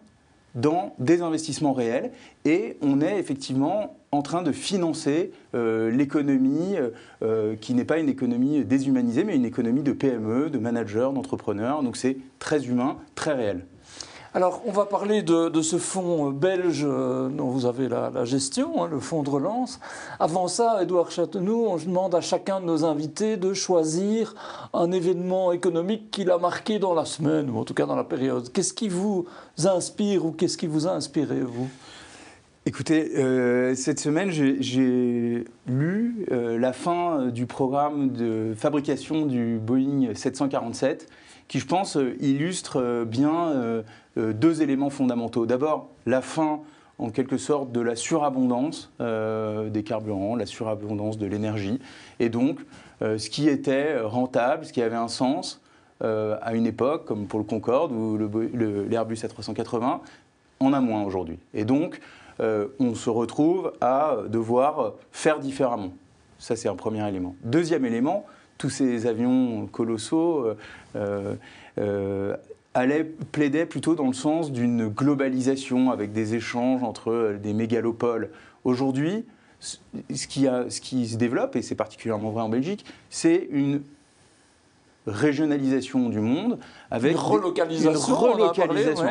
dans 0.55 0.95
des 0.99 1.21
investissements 1.23 1.73
réels 1.73 2.13
et 2.45 2.77
on 2.81 3.01
est 3.01 3.19
effectivement 3.19 3.97
en 4.13 4.23
train 4.23 4.43
de 4.43 4.53
financer 4.53 5.33
euh, 5.55 5.91
l'économie 5.91 6.77
euh, 6.77 6.91
euh, 7.23 7.57
qui 7.57 7.75
n'est 7.75 7.85
pas 7.85 7.99
une 7.99 8.09
économie 8.09 8.65
déshumanisée 8.65 9.25
mais 9.25 9.35
une 9.35 9.45
économie 9.45 9.83
de 9.83 9.93
PME, 9.93 10.51
de 10.51 10.59
managers, 10.59 11.11
d'entrepreneurs. 11.15 11.83
Donc 11.83 11.97
c'est 11.97 12.17
très 12.39 12.67
humain, 12.67 12.99
très 13.15 13.33
réel. 13.33 13.67
Alors, 14.37 14.63
on 14.67 14.73
va 14.73 14.85
parler 14.85 15.23
de, 15.23 15.63
ce 15.63 15.79
fonds 15.79 16.31
belge 16.31 16.83
euh, 16.85 17.29
dont 17.29 17.47
vous 17.47 17.67
avez 17.67 17.89
la, 17.89 18.25
gestion, 18.25 18.83
hein, 18.83 18.89
le 18.91 18.99
fonds 18.99 19.23
de 19.23 19.31
relance. 19.31 19.79
Avant 20.19 20.49
ça, 20.49 20.83
Édouard 20.83 21.13
Châtenoux, 21.13 21.67
on 21.69 21.77
demande 21.77 22.17
à 22.17 22.21
chacun 22.21 22.59
de 22.59 22.65
nos 22.65 22.85
invités 22.85 23.37
de 23.37 23.55
choisir 23.55 24.35
un 24.73 24.91
événement 24.91 25.53
économique 25.53 26.11
qui 26.11 26.25
l'a 26.25 26.39
marqué 26.39 26.81
dans 26.81 26.95
la 26.95 27.05
semaine, 27.05 27.49
ou 27.49 27.59
en 27.59 27.65
tout 27.65 27.75
cas 27.75 27.87
dans 27.87 27.95
la 27.95 28.03
période. 28.03 28.51
Qu'est-ce 28.51 28.75
qui 28.75 28.89
vous 28.89 29.25
inspire 29.65 30.27
ou 30.27 30.33
qu'est-ce 30.33 30.59
qui 30.59 30.67
vous 30.67 30.89
a 30.89 30.91
inspiré, 30.91 31.39
vous? 31.41 31.69
Écoutez, 32.67 33.13
euh, 33.17 33.77
cette 33.77 34.01
semaine, 34.01 34.33
j'ai 34.33 35.45
lu 35.69 36.27
euh, 36.33 36.59
la 36.59 36.73
fin 36.73 37.27
du 37.27 37.47
programme 37.47 38.11
de 38.11 38.53
fabrication 38.57 39.27
du 39.27 39.59
Boeing 39.59 40.13
747 40.13 41.07
qui, 41.47 41.61
je 41.61 41.67
pense, 41.67 41.99
illustre 42.21 43.05
bien 43.05 43.85
deux 44.17 44.63
éléments 44.63 44.91
fondamentaux. 44.91 45.47
D'abord, 45.47 45.89
la 46.07 46.23
fin 46.23 46.61
en 46.99 47.11
quelque 47.11 47.39
sorte 47.39 47.73
de 47.73 47.81
la 47.81 47.97
surabondance 47.97 48.93
euh, 49.01 49.69
des 49.69 49.83
carburants, 49.83 50.37
la 50.37 50.47
surabondance 50.47 51.19
de 51.19 51.27
l'énergie, 51.27 51.81
et 52.21 52.29
donc 52.29 52.61
euh, 53.03 53.19
ce 53.19 53.31
qui 53.31 53.49
était 53.49 53.99
rentable, 54.01 54.65
ce 54.65 54.73
qui 54.73 54.83
avait 54.83 54.97
un 54.97 55.09
sens 55.09 55.61
à 56.01 56.53
une 56.53 56.67
époque, 56.67 57.07
comme 57.07 57.27
pour 57.27 57.39
le 57.39 57.47
Concorde 57.47 57.91
ou 57.91 58.19
l'Airbus 58.19 59.15
A380, 59.15 60.01
en 60.61 60.73
a 60.75 60.81
moins 60.81 61.03
aujourd'hui. 61.03 61.39
Et 61.55 61.65
donc, 61.65 61.99
on 62.41 62.95
se 62.95 63.09
retrouve 63.09 63.73
à 63.81 64.19
devoir 64.29 64.93
faire 65.13 65.39
différemment. 65.39 65.95
Ça, 66.39 66.57
c'est 66.57 66.69
un 66.69 66.75
premier 66.75 67.09
élément. 67.09 67.37
Deuxième 67.43 67.87
élément, 67.87 68.27
tous 68.59 68.69
ces 68.69 69.07
avions 69.07 69.67
colossaux 69.67 70.47
allait, 72.75 73.05
plaidait 73.05 73.67
plutôt 73.67 73.95
dans 73.95 74.07
le 74.07 74.13
sens 74.13 74.53
d'une 74.53 74.89
globalisation 74.89 75.91
avec 75.91 76.13
des 76.13 76.35
échanges 76.35 76.83
entre 76.83 77.11
euh, 77.11 77.39
des 77.39 77.55
mégalopoles. 77.55 78.31
Aujourd'hui, 78.65 79.25
ce 79.61 80.27
qui, 80.27 80.47
a, 80.47 80.69
ce 80.69 80.81
qui 80.81 81.09
se 81.09 81.17
développe, 81.17 81.57
et 81.57 81.63
c'est 81.63 81.75
particulièrement 81.75 82.31
vrai 82.31 82.43
en 82.43 82.49
Belgique, 82.49 82.85
c'est 83.09 83.49
une 83.51 83.81
régionalisation 85.07 86.09
du 86.09 86.19
monde 86.19 86.59
avec 86.91 87.13
une 87.13 87.19
relocalisation, 87.19 87.91
une 87.93 88.15
relocalisation. 88.15 89.07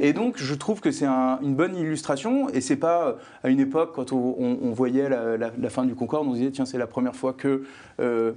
et 0.00 0.12
donc 0.12 0.38
je 0.38 0.54
trouve 0.54 0.80
que 0.80 0.90
c'est 0.90 1.06
une 1.06 1.54
bonne 1.54 1.76
illustration 1.76 2.48
et 2.48 2.60
c'est 2.60 2.76
pas 2.76 3.06
euh, 3.06 3.12
à 3.44 3.48
une 3.48 3.60
époque 3.60 3.92
quand 3.94 4.12
on, 4.12 4.72
voyait 4.72 5.08
la, 5.08 5.70
fin 5.70 5.84
du 5.84 5.94
Concorde 5.94 6.26
on 6.26 6.32
se 6.32 6.38
disait 6.38 6.50
tiens 6.50 6.66
c'est 6.66 6.78
la 6.78 6.88
première 6.88 7.14
fois 7.14 7.32
que 7.32 7.62
euh, 8.00 8.32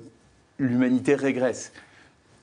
l'humanité 0.60 1.16
régresse 1.16 1.72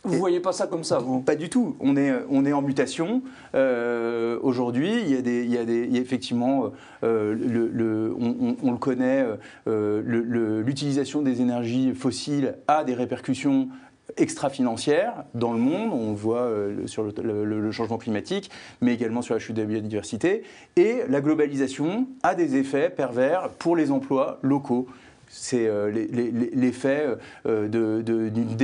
vous 0.07 0.15
ne 0.15 0.19
voyez 0.19 0.41
pas 0.41 0.53
ça 0.53 0.67
comme 0.67 0.85
ça, 0.85 0.99
vous? 0.99 1.21
Pas 1.21 1.35
du 1.35 1.49
tout. 1.49 1.77
On 1.81 1.97
est, 1.97 2.13
on 2.31 2.45
est 2.45 2.53
en 2.53 2.63
mutation. 2.63 3.23
Euh, 3.55 4.39
aujourd'hui, 4.43 5.01
il 5.03 5.11
y 5.11 5.17
a, 5.17 5.23
des, 5.23 5.45
il 5.45 5.51
y 5.51 5.59
a, 5.59 5.65
des, 5.65 5.97
effectivement, 5.97 6.71
euh, 7.03 7.35
le, 7.35 7.69
le, 7.69 8.15
on, 8.63 8.71
le 8.71 8.79
connaît, 8.79 9.27
euh, 9.67 10.63
l'utilisation 10.63 11.23
des 11.23 11.41
énergies 11.41 11.93
fossiles 11.93 12.55
a 12.69 12.85
des 12.85 12.95
répercussions 12.95 13.69
extra-financières 14.17 15.25
dans 15.35 15.53
le 15.53 15.59
monde, 15.59 15.91
on 15.93 16.11
le 16.11 16.17
voit 16.17 16.49
sur 16.87 17.03
le, 17.03 17.45
le, 17.45 17.71
changement 17.73 17.99
climatique, 17.99 18.53
mais 18.81 18.95
également 18.95 19.21
sur 19.21 19.35
la 19.35 19.41
chute 19.41 19.57
de 19.57 19.63
la 19.63 19.67
biodiversité. 19.67 20.45
Et 20.77 21.01
la 21.09 21.21
globalisation 21.21 22.07
a 22.23 22.37
des 22.37 22.55
effets 22.55 22.89
pervers 22.89 23.49
pour 23.59 23.75
les 23.75 23.91
emplois 23.91 24.39
locaux 24.43 24.87
c'est 25.29 25.67
euh, 25.67 25.91
l'effet 25.91 27.07
euh, 27.47 27.69
d'une 28.03 28.57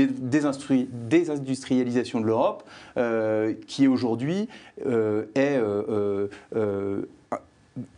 désindustrialisation 1.09 2.21
de 2.21 2.27
l'Europe 2.27 2.65
euh, 2.97 3.55
qui 3.67 3.89
aujourd'hui 3.89 4.49
est 5.35 5.61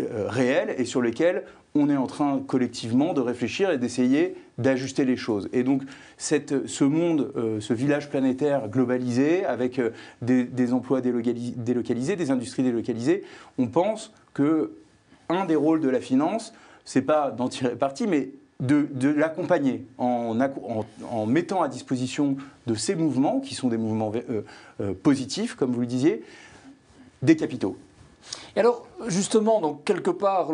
réelle 0.09 0.75
et 0.79 0.85
sur 0.85 1.01
lequel 1.01 1.45
on 1.75 1.91
est 1.91 1.97
en 1.97 2.07
train 2.07 2.41
collectivement 2.47 3.15
de 3.15 3.21
réfléchir 3.21 3.71
et 3.71 3.79
d'essayer 3.79 4.37
d'ajuster 4.59 5.05
les 5.05 5.17
choses. 5.17 5.49
Et 5.53 5.65
donc 5.65 5.83
ce 6.17 6.85
monde, 6.85 7.33
ce 7.59 7.75
village 7.75 8.09
planétaire 8.09 8.69
globalisé, 8.69 9.45
avec 9.45 9.81
des, 10.23 10.73
emplois 10.73 11.01
délocalisés, 11.01 12.15
des 12.15 12.31
industries 12.31 12.63
délocalisées, 12.63 13.25
on 13.59 13.67
pense 13.67 14.13
que 14.35 14.71
un 15.29 15.47
des 15.47 15.57
rôles 15.57 15.81
de 15.81 15.89
la 15.89 16.01
finance, 16.01 16.55
c'est 16.85 17.03
pas 17.03 17.33
d'en 17.33 17.49
tirer 17.49 17.75
parti, 17.75 18.07
mais 18.07 18.31
de, 18.61 19.09
l'accompagner 19.09 19.87
en, 19.99 20.35
mettant 21.27 21.63
à 21.63 21.69
disposition 21.69 22.37
de 22.67 22.75
ces 22.75 22.95
mouvements, 22.95 23.41
qui 23.41 23.55
sont 23.55 23.69
des 23.69 23.77
mouvements 23.77 24.13
euh, 24.15 24.43
euh, 24.81 24.95
positifs, 24.95 25.55
comme 25.55 25.73
vous 25.73 25.81
le 25.81 25.87
disiez, 25.87 26.23
des 27.23 27.37
capitaux. 27.37 27.77
Et 28.57 28.61
alors, 28.61 28.87
justement, 29.07 29.61
donc, 29.61 29.83
quelque 29.85 30.11
part, 30.11 30.51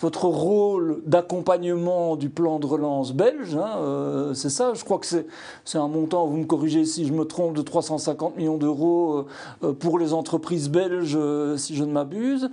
votre 0.00 0.24
rôle 0.24 1.02
d'accompagnement 1.04 2.16
du 2.16 2.30
plan 2.30 2.58
de 2.58 2.66
relance 2.66 3.12
belge, 3.12 3.54
hein, 3.54 3.76
euh, 3.80 4.34
c'est 4.34 4.48
ça, 4.48 4.72
je 4.74 4.82
crois 4.82 4.98
que 4.98 5.06
c'est 5.06 5.78
un 5.78 5.88
montant, 5.88 6.26
vous 6.26 6.38
me 6.38 6.46
corrigez 6.46 6.84
si 6.86 7.06
je 7.06 7.12
me 7.12 7.24
trompe, 7.24 7.54
de 7.54 7.62
350 7.62 8.36
millions 8.36 8.56
d'euros 8.56 9.26
euh, 9.62 9.72
pour 9.74 9.98
les 9.98 10.14
entreprises 10.14 10.70
belges, 10.70 11.16
euh, 11.16 11.58
si 11.58 11.76
je 11.76 11.84
ne 11.84 11.92
m'abuse. 11.92 12.50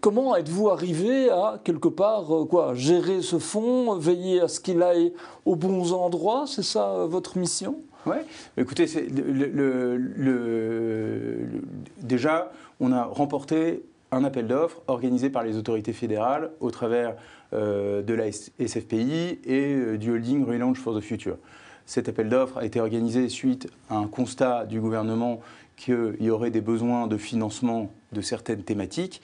comment 0.00 0.36
êtes-vous 0.36 0.68
arrivé 0.68 1.30
à, 1.30 1.58
quelque 1.64 1.88
part, 1.88 2.26
quoi, 2.50 2.74
gérer 2.74 3.22
ce 3.22 3.38
fonds, 3.38 3.96
veiller 3.96 4.42
à 4.42 4.48
ce 4.48 4.60
qu'il 4.60 4.82
aille 4.82 5.14
aux 5.46 5.56
bons 5.56 5.92
endroits 5.92 6.44
C'est 6.46 6.62
ça 6.62 7.06
votre 7.06 7.38
mission? 7.38 7.76
Oui, 8.06 8.16
écoutez, 8.56 8.86
déjà, 12.02 12.52
on 12.80 12.92
a 12.92 13.04
remporté 13.04 13.82
un 14.12 14.24
appel 14.24 14.46
d'offres 14.46 14.82
organisé 14.86 15.30
par 15.30 15.42
les 15.42 15.56
autorités 15.56 15.92
fédérales 15.92 16.50
au 16.60 16.70
travers 16.70 17.16
euh, 17.52 18.02
de 18.02 18.14
la 18.14 18.30
SFPI 18.30 19.40
et 19.44 19.74
euh, 19.74 19.98
du 19.98 20.10
holding 20.12 20.44
Relaunch 20.44 20.78
for 20.78 20.96
the 20.96 21.00
Future. 21.00 21.36
Cet 21.86 22.08
appel 22.08 22.28
d'offres 22.28 22.58
a 22.58 22.64
été 22.64 22.80
organisé 22.80 23.28
suite 23.28 23.68
à 23.90 23.96
un 23.96 24.06
constat 24.06 24.66
du 24.66 24.80
gouvernement 24.80 25.40
qu'il 25.76 26.16
y 26.20 26.30
aurait 26.30 26.50
des 26.50 26.60
besoins 26.60 27.06
de 27.06 27.16
financement 27.16 27.90
de 28.12 28.20
certaines 28.20 28.62
thématiques. 28.62 29.20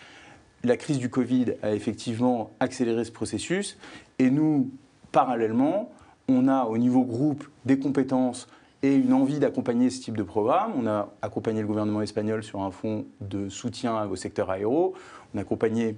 La 0.65 0.77
crise 0.77 0.99
du 0.99 1.09
Covid 1.09 1.55
a 1.63 1.73
effectivement 1.73 2.51
accéléré 2.61 3.05
ce 3.05 3.13
processus 3.13 3.79
et 4.19 4.31
nous, 4.31 4.71
parallèlement, 5.13 5.91
on 6.29 6.49
a 6.49 6.65
au 6.65 6.77
niveau 6.77 7.03
groupe 7.03 7.49
des 7.65 7.79
compétences 7.79 8.47
et 8.83 8.95
une 8.95 9.13
envie 9.13 9.39
d'accompagner 9.39 9.91
ce 9.91 10.01
type 10.01 10.17
de 10.17 10.23
programme. 10.23 10.73
On 10.77 10.87
a 10.87 11.13
accompagné 11.23 11.61
le 11.61 11.67
gouvernement 11.67 12.03
espagnol 12.03 12.43
sur 12.43 12.63
un 12.63 12.71
fonds 12.71 13.07
de 13.21 13.49
soutien 13.49 14.07
au 14.07 14.17
secteur 14.17 14.51
aéro. 14.51 14.95
On 15.35 15.39
a 15.39 15.43
accompagné 15.43 15.97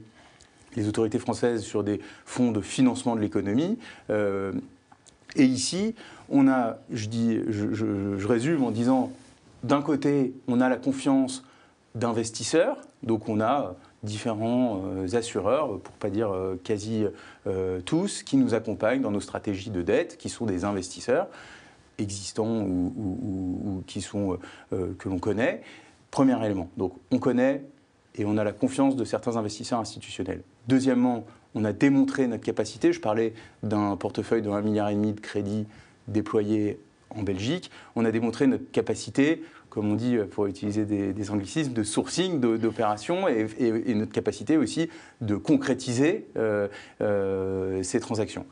les 0.74 0.88
autorités 0.88 1.18
françaises 1.18 1.62
sur 1.62 1.84
des 1.84 2.00
fonds 2.24 2.50
de 2.50 2.60
financement 2.60 3.14
de 3.14 3.20
l'économie. 3.20 3.78
Euh, 4.10 4.52
et 5.36 5.44
ici, 5.44 5.94
on 6.28 6.48
a, 6.48 6.78
je, 6.90 7.06
dis, 7.06 7.40
je, 7.48 8.26
résume 8.26 8.64
en 8.64 8.70
disant, 8.70 9.12
d'un 9.62 9.82
côté, 9.82 10.34
on 10.48 10.60
a 10.60 10.68
la 10.68 10.76
confiance 10.76 11.44
d'investisseurs, 11.94 12.78
donc 13.02 13.28
on 13.28 13.40
a 13.40 13.74
différents 14.02 14.82
euh, 14.84 15.16
assureurs, 15.16 15.78
pour 15.78 15.94
ne 15.94 15.98
pas 16.00 16.10
dire 16.10 16.32
euh, 16.32 16.56
quasi 16.64 17.04
tous, 17.84 18.22
qui 18.22 18.36
nous 18.36 18.54
accompagnent 18.54 19.02
dans 19.02 19.10
nos 19.10 19.20
stratégies 19.20 19.70
de 19.70 19.82
dette, 19.82 20.16
qui 20.16 20.28
sont 20.28 20.46
des 20.46 20.64
investisseurs 20.64 21.28
existants 21.98 22.62
ou, 22.62 23.82
qui 23.86 24.00
sont, 24.00 24.38
euh, 24.72 24.94
que 24.98 25.08
l'on 25.08 25.18
connaît. 25.18 25.62
Premier 26.10 26.44
élément, 26.44 26.68
donc 26.76 26.92
on 27.10 27.18
connaît 27.18 27.62
et 28.16 28.24
on 28.24 28.36
a 28.36 28.44
la 28.44 28.52
confiance 28.52 28.96
de 28.96 29.04
certains 29.04 29.36
investisseurs 29.36 29.78
institutionnels. 29.78 30.42
Deuxièmement, 30.68 31.24
on 31.54 31.64
a 31.64 31.72
démontré 31.72 32.26
notre 32.26 32.44
capacité. 32.44 32.92
Je 32.92 33.00
parlais 33.00 33.34
d'un 33.62 33.96
portefeuille 33.96 34.42
de 34.42 34.50
1,5 34.50 34.62
milliard 34.62 34.90
de 34.92 35.20
crédits 35.20 35.66
déployés 36.08 36.78
en 37.10 37.22
Belgique. 37.22 37.70
On 37.96 38.04
a 38.04 38.10
démontré 38.10 38.46
notre 38.46 38.70
capacité, 38.70 39.42
comme 39.70 39.90
on 39.90 39.94
dit 39.94 40.16
pour 40.30 40.46
utiliser 40.46 40.84
des, 40.84 41.30
anglicismes, 41.30 41.72
de 41.72 41.82
sourcing 41.82 42.40
d'opérations 42.40 43.28
et, 43.28 43.94
notre 43.94 44.12
capacité 44.12 44.56
aussi 44.56 44.88
de 45.20 45.36
concrétiser 45.36 46.26
euh, 46.36 46.68
euh, 47.00 47.82
ces 47.82 48.00
transactions. 48.00 48.46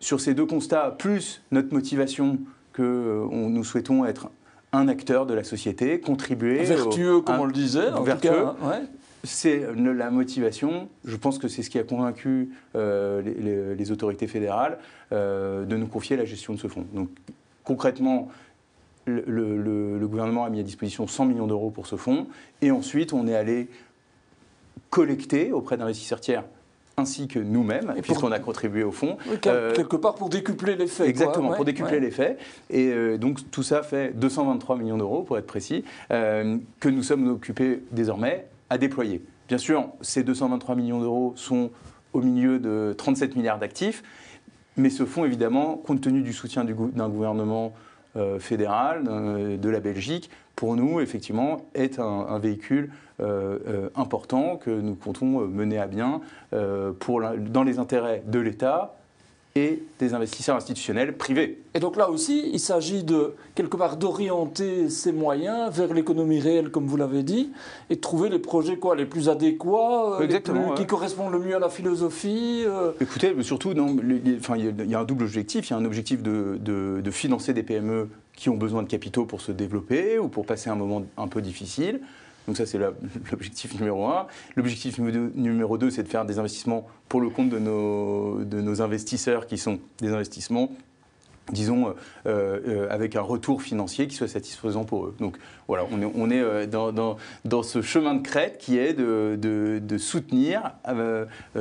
Sur 0.00 0.20
ces 0.20 0.32
deux 0.32 0.46
constats, 0.46 0.94
plus 0.98 1.42
notre 1.50 1.74
motivation 1.74 2.38
que 2.72 2.82
euh, 2.82 3.26
nous 3.30 3.64
souhaitons 3.64 4.06
être 4.06 4.30
un 4.72 4.88
acteur 4.88 5.26
de 5.26 5.34
la 5.34 5.44
société, 5.44 6.00
contribuer. 6.00 6.64
Vertueux, 6.64 7.20
comme 7.20 7.40
on 7.40 7.44
le 7.44 7.52
disait, 7.52 7.90
en 7.90 8.02
vertueux. 8.02 8.46
C'est 9.22 9.66
la 9.76 10.10
motivation. 10.10 10.88
Je 11.04 11.16
pense 11.16 11.38
que 11.38 11.48
c'est 11.48 11.62
ce 11.62 11.68
qui 11.68 11.78
a 11.78 11.82
convaincu 11.82 12.50
euh, 12.74 13.74
les, 13.76 13.92
autorités 13.92 14.26
fédérales 14.26 14.78
euh, 15.12 15.66
de 15.66 15.76
nous 15.76 15.86
confier 15.86 16.16
la 16.16 16.24
gestion 16.24 16.54
de 16.54 16.58
ce 16.58 16.68
fonds. 16.68 16.86
Donc, 16.94 17.10
concrètement, 17.62 18.28
le, 19.04 19.22
le, 19.26 20.08
gouvernement 20.08 20.44
a 20.44 20.50
mis 20.50 20.60
à 20.60 20.62
disposition 20.62 21.06
100 21.06 21.26
millions 21.26 21.46
d'euros 21.46 21.68
pour 21.68 21.86
ce 21.86 21.96
fonds. 21.96 22.28
Et 22.62 22.70
ensuite, 22.70 23.12
on 23.12 23.26
est 23.26 23.34
allé 23.34 23.68
collecter 24.88 25.52
auprès 25.52 25.76
d'investisseurs 25.76 26.20
tiers 26.20 26.44
ainsi 27.00 27.28
que 27.28 27.38
nous-mêmes, 27.38 27.94
puisqu'on 28.02 28.32
a 28.32 28.38
contribué 28.38 28.84
au 28.84 28.92
fonds. 28.92 29.16
quelque 29.40 29.96
part 29.96 30.14
pour 30.14 30.28
décupler 30.28 30.76
l'effet. 30.76 31.08
Exactement, 31.08 31.52
pour 31.52 31.64
décupler 31.64 32.00
l'effet. 32.00 32.36
Et 32.70 33.18
donc 33.18 33.50
tout 33.50 33.62
ça 33.62 33.82
fait 33.82 34.12
223 34.14 34.76
millions 34.76 34.98
d'euros, 34.98 35.22
pour 35.22 35.38
être 35.38 35.46
précis, 35.46 35.84
que 36.08 36.88
nous 36.88 37.02
sommes 37.02 37.28
occupés 37.28 37.82
désormais 37.90 38.46
à 38.68 38.78
déployer. 38.78 39.22
Bien 39.48 39.58
sûr, 39.58 39.88
ces 40.00 40.22
223 40.22 40.76
millions 40.76 41.00
d'euros 41.00 41.32
sont 41.36 41.70
au 42.12 42.22
milieu 42.22 42.58
de 42.58 42.94
37 42.96 43.36
milliards 43.36 43.58
d'actifs, 43.58 44.02
mais 44.76 44.90
ce 44.90 45.04
fonds, 45.04 45.24
évidemment, 45.24 45.76
compte 45.76 46.00
tenu 46.00 46.22
du 46.22 46.32
soutien 46.32 46.64
d'un 46.64 47.08
gouvernement 47.08 47.72
euh, 48.16 48.38
fédéral, 48.38 49.04
de 49.04 49.68
la 49.68 49.80
Belgique, 49.80 50.30
pour 50.60 50.76
nous, 50.76 51.00
effectivement, 51.00 51.64
est 51.74 51.98
un, 51.98 52.38
véhicule 52.38 52.90
euh, 52.90 52.90
euh, 52.90 53.09
important 53.94 54.56
que 54.56 54.70
nous 54.70 54.94
comptons 54.94 55.40
mener 55.46 55.78
à 55.78 55.86
bien 55.86 56.20
pour 56.98 57.22
dans 57.38 57.62
les 57.62 57.78
intérêts 57.78 58.22
de 58.26 58.38
l'État 58.38 58.94
et 59.56 59.82
des 59.98 60.14
investisseurs 60.14 60.56
institutionnels 60.56 61.16
privés. 61.16 61.58
Et 61.74 61.80
donc 61.80 61.96
là 61.96 62.08
aussi, 62.08 62.50
il 62.52 62.60
s'agit 62.60 63.02
de 63.02 63.34
quelque 63.56 63.76
part 63.76 63.96
d'orienter 63.96 64.88
ces 64.88 65.12
moyens 65.12 65.74
vers 65.74 65.92
l'économie 65.92 66.38
réelle, 66.38 66.70
comme 66.70 66.86
vous 66.86 66.96
l'avez 66.96 67.24
dit, 67.24 67.50
et 67.88 67.96
de 67.96 68.00
trouver 68.00 68.28
les 68.28 68.38
projets 68.38 68.76
quoi, 68.76 68.94
les 68.94 69.06
plus 69.06 69.28
adéquats, 69.28 70.20
euh, 70.20 70.74
qui 70.76 70.86
correspondent 70.86 71.32
le 71.32 71.40
mieux 71.40 71.56
à 71.56 71.58
la 71.58 71.68
philosophie. 71.68 72.62
Euh. 72.64 72.92
Écoutez, 73.00 73.34
surtout, 73.42 73.72
il 73.72 74.88
y 74.88 74.94
a 74.94 75.00
un 75.00 75.04
double 75.04 75.24
objectif. 75.24 75.68
Il 75.68 75.72
y 75.72 75.74
a 75.74 75.78
un 75.78 75.84
objectif 75.84 76.22
de, 76.22 76.58
de 76.62 77.10
financer 77.10 77.52
des 77.52 77.64
PME 77.64 78.08
qui 78.36 78.50
ont 78.50 78.56
besoin 78.56 78.84
de 78.84 78.88
capitaux 78.88 79.24
pour 79.24 79.40
se 79.40 79.50
développer 79.50 80.18
ou 80.18 80.28
pour 80.28 80.46
passer 80.46 80.70
un 80.70 80.76
moment 80.76 81.02
un 81.16 81.26
peu 81.26 81.42
difficile. 81.42 82.00
Donc 82.50 82.56
ça, 82.56 82.66
c'est 82.66 82.78
l'objectif 83.30 83.78
numéro 83.78 84.06
un. 84.06 84.26
L'objectif 84.56 84.98
numéro 84.98 85.78
deux, 85.78 85.88
c'est 85.88 86.02
de 86.02 86.08
faire 86.08 86.24
des 86.24 86.40
investissements 86.40 86.84
pour 87.08 87.20
le 87.20 87.30
compte 87.30 87.48
de 87.48 87.60
nos, 87.60 88.82
investisseurs 88.82 89.46
qui 89.46 89.56
sont 89.56 89.78
des 90.00 90.08
investissements 90.08 90.72
disons, 91.52 91.94
euh, 92.26 92.60
euh, 92.66 92.86
avec 92.90 93.14
un 93.14 93.20
retour 93.20 93.62
financier 93.62 94.08
qui 94.08 94.16
soit 94.16 94.28
satisfaisant 94.28 94.84
pour 94.84 95.06
eux. 95.06 95.14
Donc 95.20 95.36
voilà, 95.68 95.84
on 95.92 96.30
est, 96.30 96.40
euh, 96.40 96.66
dans, 96.66 97.62
ce 97.62 97.82
chemin 97.82 98.14
de 98.14 98.22
crête 98.22 98.58
qui 98.58 98.78
est 98.78 98.94
de, 98.94 99.98
soutenir 99.98 100.72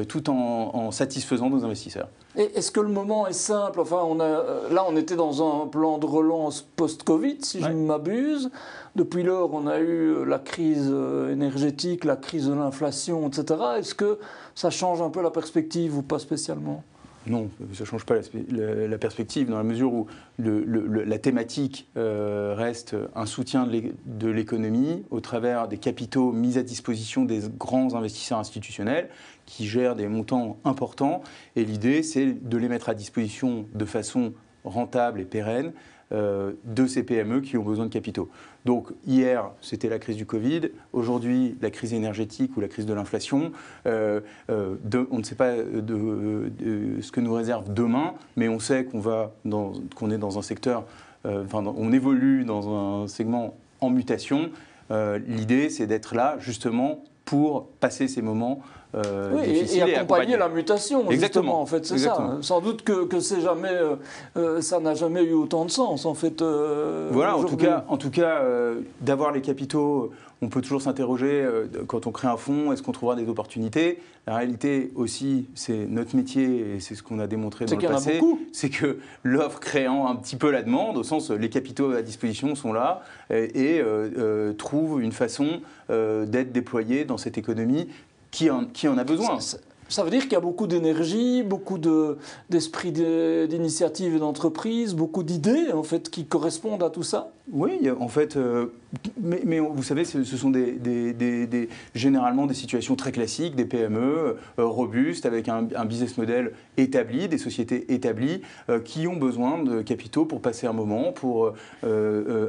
tout 0.07 0.27
en, 0.31 0.89
satisfaisant 0.89 1.51
nos 1.51 1.65
investisseurs. 1.65 2.09
Est-ce 2.35 2.71
que 2.71 2.79
le 2.79 2.89
moment 2.89 3.27
est 3.27 3.33
simple? 3.33 3.79
Enfin, 3.79 4.01
on 4.05 4.19
a, 4.19 4.69
là, 4.69 4.85
on 4.87 4.95
était 4.95 5.15
dans 5.15 5.63
un 5.63 5.67
plan 5.67 5.97
de 5.97 6.05
relance 6.05 6.61
post-Covid, 6.61 7.39
si 7.41 7.59
je 7.61 7.67
ne 7.69 7.85
m'abuse. 7.85 8.51
Depuis 8.95 9.23
lors, 9.23 9.53
on 9.53 9.65
a 9.67 9.79
eu 9.79 10.25
la 10.25 10.37
crise 10.39 10.93
énergétique, 11.31 12.05
la 12.05 12.15
crise 12.15 12.47
de 12.47 12.53
l'inflation, 12.53 13.27
etc. 13.27 13.59
Est-ce 13.79 13.95
que 13.95 14.19
ça 14.53 14.69
change 14.69 15.01
un 15.01 15.09
peu 15.09 15.21
la 15.21 15.31
perspective 15.31 15.97
ou 15.97 16.01
pas 16.01 16.19
spécialement? 16.19 16.83
Non, 17.27 17.49
ça 17.73 17.83
ne 17.83 17.85
change 17.85 18.05
pas 18.05 18.15
la, 18.49 18.97
perspective 18.97 19.49
dans 19.49 19.57
la 19.57 19.63
mesure 19.63 19.93
où 19.93 20.07
la 20.39 21.17
thématique 21.19 21.89
euh, 21.97 22.55
reste 22.57 22.95
un 23.15 23.25
soutien 23.25 23.67
de 23.67 24.29
l'économie 24.29 25.03
au 25.11 25.19
travers 25.19 25.67
des 25.67 25.77
capitaux 25.77 26.31
mis 26.31 26.57
à 26.57 26.63
disposition 26.63 27.25
des 27.25 27.41
grands 27.57 27.93
investisseurs 27.95 28.39
institutionnels 28.39 29.09
qui 29.45 29.67
gèrent 29.67 29.95
des 29.95 30.07
montants 30.07 30.57
importants. 30.63 31.21
Et 31.55 31.65
l'idée, 31.65 32.03
c'est 32.03 32.25
de 32.25 32.57
les 32.57 32.69
mettre 32.69 32.89
à 32.89 32.93
disposition 32.93 33.65
de 33.73 33.85
façon 33.85 34.33
rentable 34.63 35.19
et 35.19 35.25
pérenne 35.25 35.73
euh, 36.11 36.53
de 36.63 36.87
ces 36.87 37.03
PME 37.03 37.41
qui 37.41 37.55
ont 37.55 37.63
besoin 37.63 37.85
de 37.85 37.93
capitaux. 37.93 38.29
Donc 38.65 38.87
hier, 39.05 39.51
c'était 39.61 39.89
la 39.89 39.99
crise 39.99 40.15
du 40.15 40.25
Covid, 40.25 40.61
aujourd'hui, 40.91 41.55
la 41.61 41.69
crise 41.69 41.93
énergétique 41.93 42.57
ou 42.57 42.61
la 42.61 42.67
crise 42.67 42.87
de 42.87 42.93
l'inflation. 42.93 43.51
Euh, 43.85 44.21
euh, 44.49 44.75
on 45.11 45.19
ne 45.19 45.23
sait 45.23 45.35
pas 45.35 45.55
de, 45.57 46.51
ce 47.01 47.11
que 47.11 47.21
nous 47.21 47.33
réserve 47.33 47.71
demain, 47.71 48.15
mais 48.37 48.49
on 48.49 48.57
sait 48.57 48.85
qu'on 48.85 50.11
est 50.11 50.17
dans 50.17 50.39
un 50.39 50.41
secteur, 50.41 50.85
enfin, 51.25 51.63
on 51.63 51.91
évolue 51.91 52.43
dans 52.43 53.03
un 53.03 53.07
segment 53.07 53.55
en 53.79 53.91
mutation. 53.91 54.49
L'idée, 54.89 55.69
c'est 55.69 55.85
d'être 55.85 56.15
là 56.15 56.37
justement 56.39 57.03
pour 57.23 57.67
passer 57.79 58.07
ces 58.07 58.23
moments 58.23 58.63
euh, 58.95 59.31
oui, 59.35 59.67
et, 59.71 59.81
accompagner 59.81 60.35
la 60.35 60.49
mutation, 60.49 61.11
Exactement. 61.11 61.61
en 61.61 61.65
fait, 61.67 61.85
c'est 61.85 61.99
ça. 61.99 62.37
Sans 62.41 62.59
doute 62.59 62.83
que, 62.83 63.05
que 63.05 63.19
c'est 63.19 63.41
jamais, 63.41 63.69
euh, 63.69 63.95
euh, 64.35 64.61
ça 64.61 64.79
n'a 64.79 64.95
jamais 64.95 65.23
eu 65.23 65.33
autant 65.33 65.65
de 65.65 65.71
sens, 65.71 66.05
en 66.05 66.15
fait. 66.15 66.41
voilà, 67.11 67.37
en 67.37 67.43
tout 67.43 67.57
cas, 67.57 67.85
en 67.87 67.97
tout 67.97 68.09
cas 68.09 68.41
d'avoir 69.01 69.31
les 69.31 69.41
capitaux, 69.41 70.11
on 70.41 70.47
peut 70.47 70.61
toujours 70.61 70.81
s'interroger 70.81 71.45
quand 71.87 72.07
on 72.07 72.11
crée 72.11 72.29
un 72.29 72.37
fonds, 72.37 72.71
est-ce 72.71 72.81
qu'on 72.81 72.93
trouvera 72.93 73.15
des 73.15 73.27
opportunités? 73.27 73.99
La 74.25 74.37
réalité 74.37 74.91
aussi, 74.95 75.47
c'est 75.55 75.85
notre 75.87 76.15
métier 76.15 76.75
et 76.75 76.79
c'est 76.79 76.95
ce 76.95 77.03
qu'on 77.03 77.19
a 77.19 77.27
démontré 77.27 77.65
dans 77.65 77.75
le 77.75 77.87
passé, 77.87 78.21
c'est 78.53 78.69
que 78.69 78.99
l'offre 79.23 79.59
créant 79.59 80.07
un 80.07 80.15
petit 80.15 80.35
peu 80.35 80.49
la 80.49 80.61
demande, 80.61 80.97
au 80.97 81.03
sens 81.03 81.29
les 81.31 81.49
capitaux 81.49 81.91
à 81.91 82.01
disposition 82.01 82.55
sont 82.55 82.73
là 82.73 83.03
et, 83.29 83.77
et 83.77 83.83
trouvent 84.57 85.01
une 85.01 85.11
façon 85.11 85.61
d'être 85.89 86.51
déployés 86.51 87.05
dans 87.05 87.17
cette 87.17 87.37
économie 87.37 87.87
qui 88.31 88.49
en, 88.49 88.97
a 88.97 89.03
besoin. 89.03 89.39
Veut 90.03 90.09
dire 90.09 90.21
qu'il 90.23 90.33
y 90.33 90.35
a 90.35 90.41
beaucoup 90.41 90.67
d'énergie, 90.67 91.43
beaucoup 91.43 91.79
d'esprit 92.49 92.91
d'initiative 92.91 94.15
et 94.15 94.19
d'entreprise, 94.19 94.93
beaucoup 94.95 95.23
d'idées 95.23 95.71
en 95.73 95.83
fait 95.83 96.09
qui 96.09 96.25
correspondent 96.25 96.83
à 96.83 96.89
tout 96.89 97.03
ça. 97.03 97.31
Oui, 97.51 97.89
en 97.99 98.07
fait, 98.07 98.37
euh, 98.37 98.67
mais, 99.19 99.59
vous 99.59 99.81
savez, 99.81 100.05
ce, 100.05 100.23
sont 100.23 100.51
généralement 101.95 102.45
des 102.45 102.53
situations 102.53 102.95
très 102.95 103.11
classiques, 103.11 103.55
des 103.55 103.65
PME 103.65 103.97
euh, 104.59 104.65
robustes, 104.65 105.25
avec 105.25 105.49
un, 105.49 105.63
business 105.85 106.17
model 106.19 106.51
établi, 106.77 107.27
des 107.27 107.39
sociétés 107.39 107.91
établies, 107.91 108.41
euh, 108.69 108.79
qui 108.79 109.07
ont 109.07 109.15
besoin 109.15 109.63
de 109.63 109.81
capitaux 109.81 110.25
pour 110.25 110.41
passer 110.41 110.67
un 110.67 110.73
moment, 110.73 111.11
pour 111.11 111.53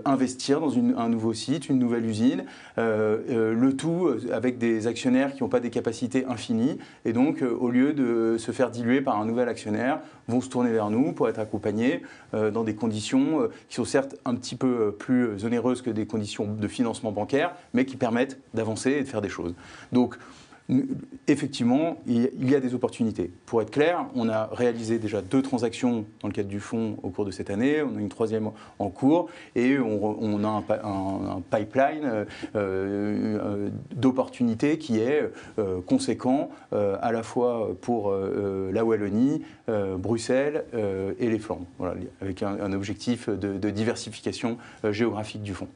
investir 0.05 0.61
dans 0.61 0.77
un 0.77 1.09
nouveau 1.09 1.33
site, 1.33 1.69
une 1.69 1.79
nouvelle 1.79 2.05
usine, 2.05 2.45
le 2.77 3.71
tout 3.73 4.09
avec 4.33 4.59
des 4.59 4.87
actionnaires 4.87 5.35
qui 5.35 5.43
n'ont 5.43 5.49
pas 5.49 5.61
des 5.61 5.71
capacités 5.71 6.27
infinies, 6.27 6.79
et 7.05 7.13
donc, 7.13 7.30
au 7.43 7.71
lieu 7.71 7.93
de 7.93 8.37
se 8.39 8.53
faire 8.53 8.71
diluer 8.71 9.01
par 9.01 9.21
un 9.21 9.25
nouvel 9.25 9.49
actionnaire, 9.49 10.01
vont 10.29 10.41
se 10.41 10.49
tourner 10.49 10.71
vers 10.71 10.91
nous 10.91 11.13
pour 11.13 11.29
être 11.29 11.39
accompagnés 11.39 12.03
dans 12.33 12.65
des 12.65 12.75
conditions 12.75 13.49
qui 13.69 13.77
sont 13.77 13.85
certes 13.85 14.17
un 14.25 14.35
petit 14.35 14.57
peu 14.57 14.93
plus 14.99 15.45
onéreuses 15.45 15.83
que 15.83 15.91
des 15.91 16.07
conditions 16.07 16.47
de 16.47 16.69
financement 16.69 17.13
bancaire, 17.13 17.55
mais 17.75 17.85
qui 17.85 17.97
permettent 17.97 18.39
d'avancer 18.55 18.91
et 18.93 19.03
de 19.03 19.09
faire 19.09 19.23
des 19.23 19.29
choses. 19.29 19.55
Donc, 19.93 20.17
effectivement, 21.27 21.99
il 22.07 22.49
y 22.49 22.55
a 22.55 22.61
des 22.61 22.75
opportunités. 22.75 23.31
Pour 23.47 23.63
être 23.63 23.71
clair, 23.71 24.07
on 24.15 24.29
a 24.29 24.49
réalisé 24.53 24.99
déjà 24.99 25.23
deux 25.23 25.43
transactions 25.43 26.05
dans 26.21 26.29
le 26.29 26.33
cadre 26.33 26.49
du 26.49 26.61
fonds 26.61 26.97
au 27.03 27.11
cours 27.11 27.25
de 27.25 27.31
cette 27.31 27.51
année, 27.51 27.83
on 27.83 27.97
a 27.97 28.01
une 28.01 28.09
troisième 28.09 28.51
en 28.79 28.89
cours 28.89 29.29
et 29.55 29.79
on, 29.79 30.45
a 30.45 30.65
un, 30.83 31.41
pipeline 31.51 32.05
euh, 32.05 32.25
euh, 32.57 33.69
d'opportunités 33.95 34.79
qui 34.79 34.99
est 34.99 35.31
euh, 35.59 35.81
conséquent 35.81 36.51
à 36.73 37.13
la 37.13 37.23
fois 37.23 37.77
pour 37.81 38.13
la 38.13 38.85
Wallonie, 38.85 39.43
Bruxelles 39.99 40.65
et 41.19 41.29
les 41.29 41.39
Flandres, 41.39 41.67
avec 42.21 42.43
un, 42.43 42.73
objectif 42.73 43.29
de 43.29 43.71
diversification 43.71 44.57
géographique 44.85 45.43
du 45.43 45.55
fonds. 45.55 45.69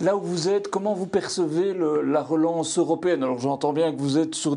Là 0.00 0.14
où 0.14 0.20
vous 0.20 0.48
êtes, 0.50 0.68
comment 0.68 0.92
vous 0.92 1.06
percevez 1.06 1.74
la 2.04 2.22
relance 2.22 2.78
européenne? 2.78 3.22
Alors 3.22 3.38
j'entends 3.38 3.72
bien 3.72 3.92
que 3.92 3.98
vous 3.98 4.18
êtes 4.18 4.34
sur, 4.34 4.56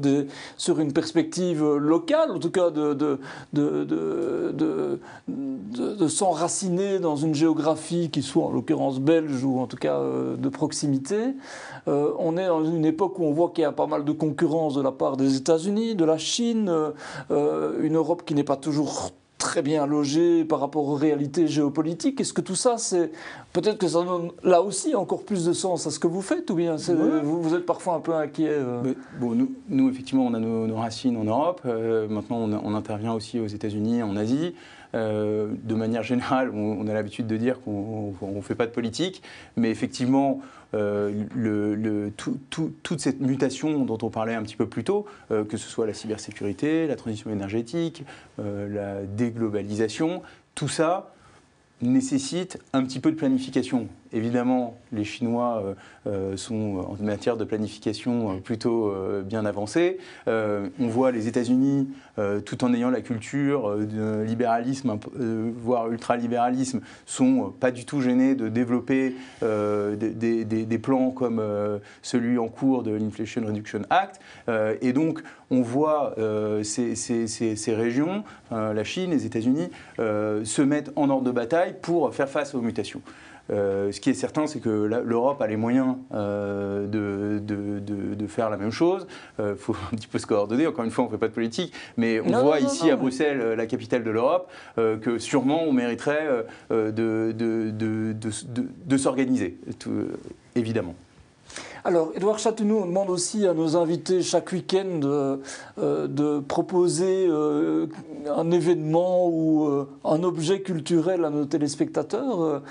une 0.80 0.92
perspective 0.92 1.64
locale, 1.64 2.32
en 2.32 2.40
tout 2.40 2.52
cas 2.52 2.70
de, 2.72 3.20
s'enraciner 6.08 7.00
dans 7.00 7.16
une 7.16 7.34
géographie 7.34 8.10
qui 8.10 8.22
soit 8.22 8.46
en 8.46 8.52
l'occurrence 8.52 9.00
belge 9.00 9.44
ou 9.44 9.60
en 9.60 9.68
tout 9.68 9.78
cas 9.78 10.00
euh, 10.00 10.36
de 10.36 10.50
proximité. 10.50 11.36
Euh, 11.88 12.12
on 12.20 12.38
est 12.38 12.48
dans 12.48 12.66
une 12.66 12.86
époque 12.86 13.18
où 13.20 13.24
on 13.24 13.32
voit 13.32 13.52
qu'il 13.52 13.62
y 13.62 13.66
a 13.66 13.72
pas 13.72 13.88
mal 13.88 14.04
de 14.04 14.12
concurrence 14.12 14.76
de 14.76 14.82
la 14.82 14.92
part 14.92 15.18
des 15.18 15.36
États-Unis, 15.38 15.96
de 15.96 16.06
la 16.06 16.18
Chine, 16.18 16.70
euh, 17.32 17.82
une 17.82 17.96
Europe 17.96 18.24
qui 18.26 18.36
n'est 18.36 18.44
pas 18.44 18.58
toujours 18.58 19.12
très 19.40 19.64
bien 19.64 19.88
logé 19.88 20.44
par 20.44 20.60
rapport 20.60 20.88
aux 20.88 20.96
réalités 20.96 21.48
géopolitiques. 21.48 22.22
Est-ce 22.22 22.34
que 22.34 22.42
tout 22.42 22.56
ça, 22.56 22.78
c'est 22.78 23.12
peut-être 23.54 23.80
que 23.80 23.88
ça 23.88 24.04
donne 24.04 24.32
là 24.44 24.62
aussi 24.62 24.94
encore 24.94 25.24
plus 25.24 25.46
de 25.46 25.54
sens 25.54 25.88
à 25.88 25.92
ce 25.92 25.98
que 25.98 26.08
vous 26.08 26.22
faites, 26.22 26.52
ou 26.52 26.56
bien 26.56 26.76
vous, 27.24 27.56
êtes 27.56 27.66
parfois 27.66 27.96
un 27.96 28.00
peu 28.02 28.14
inquiet 28.14 28.50
euh 28.50 28.94
bon, 29.20 29.34
nous, 29.34 29.52
nous, 29.70 29.90
effectivement, 29.90 30.26
on 30.26 30.34
a 30.34 30.40
nos, 30.40 30.76
racines 30.76 31.18
en 31.18 31.24
Europe. 31.24 31.62
Euh, 31.66 32.08
maintenant, 32.08 32.38
on, 32.64 32.76
intervient 32.76 33.14
aussi 33.14 33.40
aux 33.40 33.48
États-Unis, 33.48 34.04
en 34.04 34.16
Asie. 34.16 34.54
Euh, 34.94 35.54
de 35.64 35.76
manière 35.76 36.04
générale, 36.04 36.52
on, 36.54 36.88
a 36.88 36.94
l'habitude 36.94 37.26
de 37.26 37.38
dire 37.38 37.62
qu'on 37.62 38.14
ne 38.22 38.42
fait 38.42 38.56
pas 38.56 38.66
de 38.66 38.72
politique, 38.72 39.24
mais 39.56 39.72
effectivement, 39.72 40.42
euh, 40.74 42.10
toute 42.16 43.00
cette 43.00 43.22
mutation 43.22 43.86
dont 43.86 43.98
on 44.02 44.10
parlait 44.10 44.36
un 44.36 44.44
petit 44.44 44.56
peu 44.56 44.68
plus 44.68 44.84
tôt, 44.84 45.06
euh, 45.32 45.44
que 45.44 45.58
ce 45.58 45.68
soit 45.70 45.88
la 45.88 45.94
cybersécurité, 45.94 46.88
la 46.88 46.96
transition 46.96 47.32
énergétique, 47.32 48.04
la 48.38 49.04
déglobalisation, 49.04 50.22
tout 50.56 50.68
ça 50.68 51.14
nécessite 51.82 52.60
un 52.74 52.84
petit 52.84 53.00
peu 53.00 53.12
de 53.12 53.16
planification. 53.16 53.88
Évidemment, 54.14 54.78
les 54.92 55.04
Chinois 55.04 55.64
sont 56.36 56.86
en 56.88 57.04
matière 57.04 57.38
de 57.38 57.44
planification 57.44 58.40
plutôt 58.40 58.94
bien 59.24 59.46
avancés. 59.46 59.98
on 60.28 60.88
voit 60.88 61.12
les 61.12 61.28
États-Unis, 61.28 61.90
tout 62.46 62.64
en 62.64 62.74
ayant 62.74 62.90
la 62.90 63.02
culture 63.02 63.78
de 63.78 64.24
libéralisme, 64.24 64.98
voire 65.62 65.92
ultralibéralisme, 65.92 66.82
sont 67.06 67.54
pas 67.60 67.72
du 67.72 67.86
tout 67.86 68.02
gênés 68.02 68.36
de 68.36 68.50
développer 68.50 69.16
des, 69.42 70.80
plans 70.82 71.12
comme 71.12 71.42
celui 72.02 72.38
en 72.38 72.48
cours 72.48 72.84
de 72.84 72.92
l'Inflation 72.92 73.46
Reduction 73.46 73.82
Act. 73.90 74.20
et 74.82 74.94
donc, 74.94 75.22
on 75.52 75.62
voit 75.62 76.16
ces, 76.64 76.96
ces, 76.96 77.76
régions, 77.76 78.24
la 78.52 78.84
Chine, 78.84 79.12
les 79.12 79.26
États-Unis, 79.26 79.70
se 79.98 80.62
mettre 80.62 80.92
en 80.96 81.10
ordre 81.10 81.26
de 81.26 81.32
bataille 81.32 81.76
pour 81.82 82.14
faire 82.14 82.30
face 82.30 82.56
aux 82.56 82.62
mutations. 82.62 83.02
Euh, 83.50 83.92
ce 83.92 84.00
qui 84.00 84.10
est 84.10 84.14
certain, 84.14 84.48
c'est 84.48 84.60
que 84.60 84.70
l'Europe 84.70 85.42
a 85.42 85.48
les 85.48 85.58
moyens 85.58 85.98
euh, 86.14 86.88
de, 86.88 88.28
faire 88.28 88.50
la 88.52 88.58
même 88.58 88.72
chose. 88.72 89.08
Il 89.40 89.46
euh, 89.46 89.56
faut 89.56 89.76
un 89.92 89.96
petit 89.96 90.08
peu 90.08 90.20
se 90.20 90.28
coordonner. 90.28 90.68
Encore 90.68 90.86
une 90.86 90.92
fois, 90.92 91.04
on 91.04 91.08
ne 91.08 91.12
fait 91.12 91.18
pas 91.18 91.28
de 91.28 91.34
politique, 91.34 91.74
mais 91.98 92.20
on 92.20 92.44
voit 92.44 92.60
ici 92.60 92.92
à 92.92 92.96
Bruxelles, 92.96 93.56
la 93.58 93.66
capitale 93.66 94.04
de 94.04 94.12
l'Europe, 94.12 94.52
que 94.76 95.18
sûrement 95.18 95.64
on 95.64 95.74
mériterait 95.74 96.28
de, 96.70 98.18
s'organiser, 98.98 99.58
évidemment. 100.56 100.96
Alors, 101.84 102.12
Edouard 102.16 102.40
Châtenoux, 102.40 102.80
on 102.84 102.86
demande 102.86 103.10
aussi 103.10 103.48
à 103.48 103.54
nos 103.54 103.78
invités 103.78 104.22
chaque 104.22 104.52
week-end 104.52 105.00
de, 105.00 105.40
euh, 105.80 106.42
proposer 106.42 107.26
euh, 107.28 107.88
un 108.28 108.52
événement 108.52 109.28
ou 109.28 109.68
euh, 109.68 109.88
un 110.04 110.24
objet 110.24 110.62
culturel 110.62 111.24
à 111.26 111.30
nos 111.30 111.46
téléspectateurs. 111.46 112.62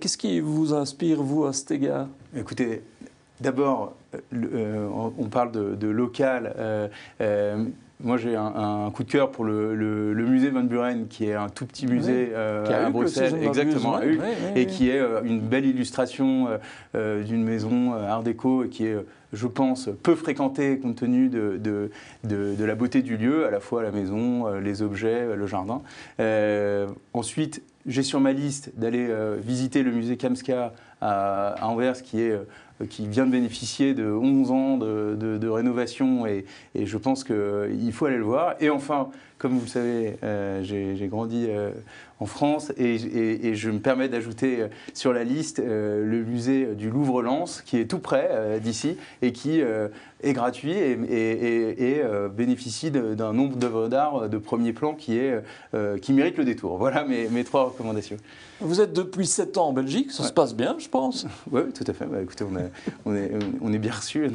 Qu'est-ce 0.00 0.16
qui 0.16 0.40
vous 0.40 0.74
inspire, 0.74 1.22
vous, 1.22 1.44
à 1.44 1.52
cet 1.52 1.72
égard? 1.72 2.06
Écoutez, 2.36 2.82
d'abord, 3.40 3.94
on 4.32 5.28
parle 5.30 5.52
de, 5.52 5.88
local 5.88 6.90
moi, 8.00 8.18
j'ai 8.18 8.36
un, 8.36 8.90
coup 8.94 9.04
de 9.04 9.10
cœur 9.10 9.30
pour 9.30 9.44
le, 9.44 10.14
musée 10.14 10.50
Van 10.50 10.62
Buren, 10.62 11.06
qui 11.08 11.26
est 11.26 11.34
un 11.34 11.48
tout 11.48 11.64
petit 11.64 11.86
musée 11.86 12.30
euh, 12.34 12.86
à 12.86 12.90
Bruxelles, 12.90 13.34
exactement, 13.42 14.00
et 14.54 14.66
qui 14.66 14.90
est 14.90 14.98
euh, 14.98 15.22
une 15.24 15.40
belle 15.40 15.64
illustration 15.64 16.48
euh, 16.94 17.22
d'une 17.22 17.42
maison 17.42 17.94
Art 17.94 18.22
déco, 18.22 18.64
et 18.64 18.68
qui 18.68 18.84
est, 18.84 18.96
je 19.32 19.46
pense, 19.46 19.88
peu 20.02 20.14
fréquentée 20.14 20.78
compte 20.78 20.96
tenu 20.96 21.28
de, 21.28 21.58
de, 22.24 22.64
la 22.64 22.74
beauté 22.74 23.00
du 23.00 23.16
lieu, 23.16 23.46
à 23.46 23.50
la 23.50 23.60
fois 23.60 23.82
la 23.82 23.92
maison, 23.92 24.54
les 24.58 24.82
objets, 24.82 25.34
le 25.34 25.46
jardin. 25.46 25.80
ensuite, 27.14 27.62
j'ai 27.86 28.02
sur 28.02 28.20
ma 28.20 28.32
liste 28.32 28.72
d'aller 28.76 29.08
visiter 29.38 29.82
le 29.82 29.90
musée 29.90 30.18
Kamska 30.18 30.74
à, 31.00 31.56
Anvers, 31.62 31.96
euh, 32.14 32.44
qui 32.88 33.08
vient 33.08 33.26
de 33.26 33.32
bénéficier 33.32 33.94
de 33.94 34.10
11 34.10 34.50
ans 34.50 34.76
de, 34.76 35.48
rénovation 35.48 36.26
et, 36.26 36.44
je 36.74 36.98
pense 36.98 37.24
qu'il 37.24 37.92
faut 37.92 38.06
aller 38.06 38.18
le 38.18 38.24
voir. 38.24 38.54
Et 38.60 38.70
enfin, 38.70 39.08
comme 39.38 39.52
vous 39.52 39.66
le 39.66 39.70
savez, 39.70 40.16
euh, 40.24 40.62
j'ai 40.62 41.08
grandi 41.08 41.46
euh, 41.48 41.70
en 42.20 42.26
France 42.26 42.72
et, 42.78 43.54
je 43.54 43.70
me 43.70 43.80
permets 43.80 44.08
d'ajouter 44.08 44.62
euh, 44.62 44.68
sur 44.94 45.12
la 45.12 45.24
liste 45.24 45.58
le 45.58 46.24
musée 46.24 46.74
du 46.74 46.88
Louvre-Lens 46.88 47.62
qui 47.62 47.78
est 47.78 47.84
tout 47.84 47.98
près 47.98 48.58
d'ici 48.60 48.96
et 49.20 49.32
qui 49.32 49.60
est 49.60 50.32
gratuit 50.32 50.72
et, 50.72 52.02
bénéficie 52.34 52.90
d'un 52.90 53.32
nombre 53.32 53.56
d'œuvres 53.56 53.88
d'art 53.88 54.28
de 54.28 54.38
premier 54.38 54.72
plan 54.72 54.94
qui, 54.94 55.18
est, 55.18 55.42
mérite 56.08 56.38
le 56.38 56.44
détour. 56.44 56.78
Voilà 56.78 57.04
mes 57.04 57.44
trois 57.44 57.64
recommandations. 57.64 58.16
Vous 58.60 58.80
êtes 58.80 58.92
depuis 58.92 59.26
7 59.26 59.58
ans 59.58 59.68
en 59.68 59.72
Belgique, 59.72 60.10
ça 60.12 60.24
se 60.24 60.32
passe 60.32 60.54
bien, 60.54 60.76
je 60.78 60.88
pense. 60.88 61.26
Oui, 61.50 61.62
tout 61.74 61.84
à 61.86 61.92
fait. 61.92 62.06
Bah, 62.06 62.22
écoutez, 62.22 62.44
on, 62.44 62.52
on, 63.04 63.14
est, 63.14 63.30
on, 63.60 63.72
est, 63.72 63.78
bien 63.78 63.92
reçus. 63.92 64.28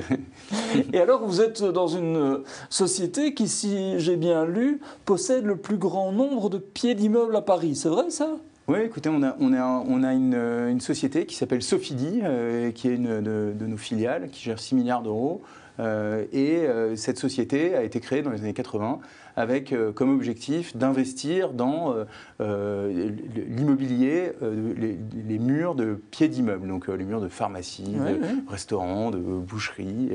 et 0.92 0.98
alors, 0.98 1.26
vous 1.26 1.40
êtes 1.40 1.62
dans 1.62 1.88
une 1.88 2.42
société 2.68 3.34
qui, 3.34 3.48
si 3.48 3.98
j'ai 3.98 4.16
bien 4.16 4.44
lu, 4.44 4.80
possède 5.04 5.44
le 5.44 5.56
plus 5.56 5.76
grand 5.76 6.12
nombre 6.12 6.48
de 6.48 6.58
pieds 6.58 6.94
d'immeubles 6.94 7.34
à 7.34 7.42
Paris. 7.42 7.74
C'est 7.74 7.88
vrai 7.88 8.10
ça? 8.10 8.36
Oui, 8.68 8.78
écoutez, 8.84 9.08
on 9.08 9.22
a, 9.24 9.36
on 9.40 9.52
a, 9.52 9.64
on 9.64 10.04
a 10.04 10.12
une, 10.12 10.34
une, 10.34 10.80
société 10.80 11.26
qui 11.26 11.34
s'appelle 11.34 11.60
Sofidi, 11.60 12.20
euh, 12.22 12.70
qui 12.70 12.86
est 12.86 12.94
une 12.94 13.20
de, 13.20 13.66
nos 13.66 13.76
filiales, 13.76 14.28
qui 14.30 14.44
gère 14.44 14.60
6 14.60 14.76
milliards 14.76 15.02
d'euros. 15.02 15.42
Euh, 15.80 16.24
et 16.32 16.66
euh, 16.66 16.94
cette 16.94 17.18
société 17.18 17.74
a 17.74 17.82
été 17.82 17.98
créée 17.98 18.22
dans 18.22 18.30
les 18.30 18.40
années 18.40 18.52
80 18.52 19.00
avec 19.36 19.74
comme 19.94 20.14
objectif 20.14 20.76
d'investir 20.76 21.52
dans 21.52 21.94
l'immobilier, 22.40 24.32
les, 24.40 25.38
murs 25.38 25.74
de 25.74 26.00
pieds 26.10 26.28
d'immeubles, 26.28 26.68
donc 26.68 26.88
les 26.88 27.04
murs 27.04 27.20
de 27.20 27.28
pharmacie, 27.28 27.94
de 27.94 28.50
restaurants, 28.50 29.10
de 29.10 29.18
boucheries, 29.18 30.10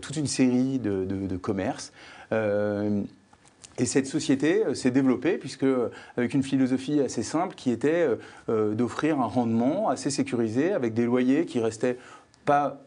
toute 0.00 0.16
une 0.16 0.26
série 0.26 0.78
de, 0.78 1.04
de, 1.04 1.26
de 1.26 1.36
commerces. 1.36 1.92
Et 3.78 3.86
cette 3.86 4.06
société 4.06 4.64
euh, 4.64 4.74
s'est 4.74 4.90
développée 4.90 5.36
puisque 5.36 5.64
euh, 5.64 5.90
avec 6.16 6.34
une 6.34 6.42
philosophie 6.42 7.00
assez 7.00 7.22
simple 7.22 7.54
qui 7.54 7.70
était 7.70 8.08
euh, 8.48 8.74
d'offrir 8.74 9.20
un 9.20 9.26
rendement 9.26 9.88
assez 9.88 10.10
sécurisé 10.10 10.72
avec 10.72 10.94
des 10.94 11.04
loyers 11.04 11.44
qui 11.44 11.60
restaient 11.60 11.98
pas 12.44 12.80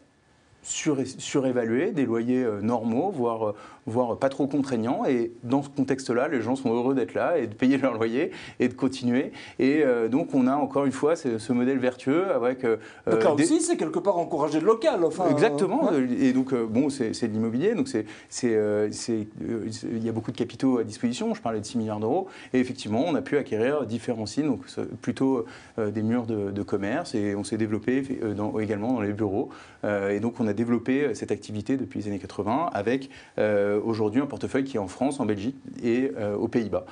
surévalués, 0.62 1.92
des 1.92 2.04
loyers 2.04 2.44
normaux, 2.60 3.10
voire 3.10 3.54
voire 3.88 4.16
pas 4.18 4.28
trop 4.28 4.46
contraignant. 4.46 5.04
Et 5.06 5.32
dans 5.42 5.62
ce 5.62 5.68
contexte-là, 5.68 6.28
les 6.28 6.42
gens 6.42 6.56
sont 6.56 6.72
heureux 6.72 6.94
d'être 6.94 7.14
là 7.14 7.38
et 7.38 7.46
de 7.46 7.54
payer 7.54 7.78
leur 7.78 7.94
loyer 7.94 8.30
et 8.60 8.68
de 8.68 8.74
continuer. 8.74 9.32
Et 9.58 9.82
euh, 9.82 10.08
donc, 10.08 10.34
on 10.34 10.46
a 10.46 10.54
encore 10.54 10.84
une 10.84 10.92
fois 10.92 11.16
ce, 11.16 11.52
modèle 11.52 11.78
vertueux 11.78 12.30
avec. 12.30 12.64
Euh, 12.64 12.76
donc 13.10 13.24
là 13.24 13.32
aussi, 13.32 13.60
c'est 13.60 13.76
quelque 13.76 13.98
part 13.98 14.18
encourager 14.18 14.60
le 14.60 14.66
local. 14.66 15.04
Enfin, 15.04 15.28
Exactement. 15.30 15.90
Et 16.20 16.32
donc, 16.32 16.52
euh, 16.52 16.66
bon, 16.66 16.90
c'est 16.90 17.10
de 17.10 17.32
l'immobilier. 17.32 17.74
Donc, 17.74 17.88
c'est 17.88 18.06
il 18.40 20.04
y 20.04 20.08
a 20.08 20.12
beaucoup 20.12 20.32
de 20.32 20.36
capitaux 20.36 20.78
à 20.78 20.84
disposition. 20.84 21.34
Je 21.34 21.40
parlais 21.40 21.60
de 21.60 21.66
6 21.66 21.78
milliards 21.78 22.00
d'euros. 22.00 22.28
Et 22.52 22.60
effectivement, 22.60 23.04
on 23.06 23.14
a 23.14 23.22
pu 23.22 23.36
acquérir 23.36 23.86
différents 23.86 24.26
sites, 24.26 24.44
donc 24.44 24.64
plutôt 25.00 25.44
des 25.78 26.02
murs 26.02 26.26
de, 26.26 26.62
commerce. 26.62 27.14
Et 27.14 27.34
on 27.34 27.44
s'est 27.44 27.56
développé 27.56 28.02
dans, 28.36 28.58
également 28.58 28.92
dans 28.92 29.00
les 29.00 29.12
bureaux. 29.12 29.50
et 29.84 30.20
donc, 30.20 30.40
on 30.40 30.46
a 30.46 30.52
développé 30.52 31.14
cette 31.14 31.32
activité 31.32 31.76
depuis 31.76 32.00
les 32.00 32.08
années 32.08 32.18
80 32.18 32.70
avec 32.72 33.10
euh, 33.38 33.77
aujourd'hui 33.84 34.20
un 34.20 34.26
portefeuille 34.26 34.64
qui 34.64 34.76
est 34.76 34.80
en 34.80 34.88
France, 34.88 35.20
en 35.20 35.26
Belgique 35.26 35.56
et 35.82 36.12
euh, 36.16 36.36
aux 36.36 36.48
Pays-Bas. 36.48 36.84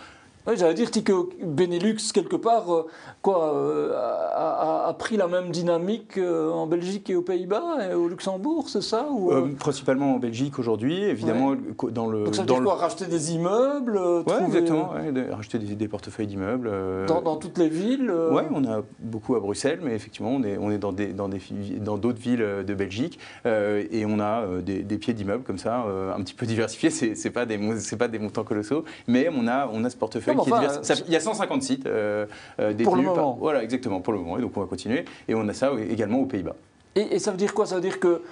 Oui, 0.47 0.55
j'allais 0.57 0.75
dire 0.75 0.93
que 0.93 1.45
Benelux, 1.45 1.97
quelque 2.15 2.37
part, 2.37 2.73
euh, 2.73 2.87
quoi, 3.21 3.53
euh, 3.53 3.93
a, 3.97 4.95
pris 4.97 5.17
la 5.17 5.27
même 5.27 5.51
dynamique 5.51 6.19
euh, 6.19 6.51
en 6.53 6.69
Belgique 6.69 7.11
et 7.11 7.17
aux 7.17 7.23
Pays-Bas 7.23 7.91
et 7.91 7.95
au 7.95 8.09
Luxembourg, 8.09 8.69
c'est 8.69 8.83
ça 8.83 9.09
ou, 9.11 9.33
Principalement 9.59 10.15
en 10.15 10.19
Belgique 10.19 10.59
aujourd'hui, 10.61 11.03
évidemment. 11.03 11.57
Dans 11.91 12.07
le, 12.07 12.25
Donc 12.25 12.35
ça 12.37 12.43
veut 12.43 12.47
dire 12.47 12.63
quoi 12.63 12.77
Racheter 12.77 13.07
des 13.07 13.35
immeubles 13.35 13.99
Oui, 13.99 14.35
exactement. 14.47 14.91
racheter 15.33 15.59
des, 15.59 15.89
portefeuilles 15.89 16.29
d'immeubles. 16.29 16.71
Dans, 17.07 17.37
toutes 17.37 17.59
les 17.59 17.69
villes 17.69 18.13
Oui, 18.31 18.43
on 18.53 18.65
a 18.65 18.83
beaucoup 19.01 19.35
à 19.35 19.41
Bruxelles, 19.41 19.81
mais 19.83 19.95
effectivement, 19.95 20.31
on 20.31 20.43
est, 20.45 20.57
on 20.59 20.71
est 20.71 20.79
dans 20.79 20.93
d'autres 20.93 21.15
dans 21.15 21.29
des, 21.29 21.41
dans 21.81 21.97
villes 21.97 22.65
de 22.67 22.75
Belgique 22.75 23.19
et 23.45 24.05
on 24.07 24.21
a 24.21 24.47
des, 24.63 24.99
pieds 24.99 25.15
d'immeubles 25.15 25.43
comme 25.43 25.59
ça, 25.59 25.85
un 26.17 26.21
petit 26.23 26.35
peu 26.35 26.47
diversifiés. 26.47 26.91
Ce 26.91 27.07
n'est 27.07 27.33
pas, 27.33 27.47
des, 27.47 27.59
pas 27.99 28.09
des 28.09 28.19
montants 28.21 28.45
colossaux, 28.45 28.85
mais 29.09 29.29
on 29.37 29.49
a, 29.49 29.69
on 29.73 29.85
a 29.85 29.91
ce 29.91 29.97
portefeuille 29.97 30.36
il 30.44 31.12
y 31.12 31.16
a 31.16 31.20
150 31.20 31.62
sites 31.62 31.87
euh, 31.87 32.27
euh, 32.61 32.70
détenus. 32.70 32.85
Pour 32.85 32.96
le 32.96 33.03
moment. 33.03 33.37
voilà, 33.40 33.62
exactement, 33.62 34.01
pour 34.01 34.12
le 34.12 34.20
moment. 34.20 34.38
Et 34.38 34.40
donc 34.40 34.57
on 34.57 34.61
va 34.61 34.66
continuer. 34.66 35.05
Et 35.29 35.35
on 35.35 35.46
a 35.49 35.55
ça 35.55 35.72
également 35.90 36.20
aux 36.20 36.27
Pays-Bas. 36.27 36.57
Et, 36.97 37.19
ça 37.19 37.31
veut 37.31 37.37
dire 37.37 37.53
quoi? 37.53 37.67
Ça 37.67 37.75
veut 37.75 37.83
dire 37.83 37.99
que, 38.01 38.23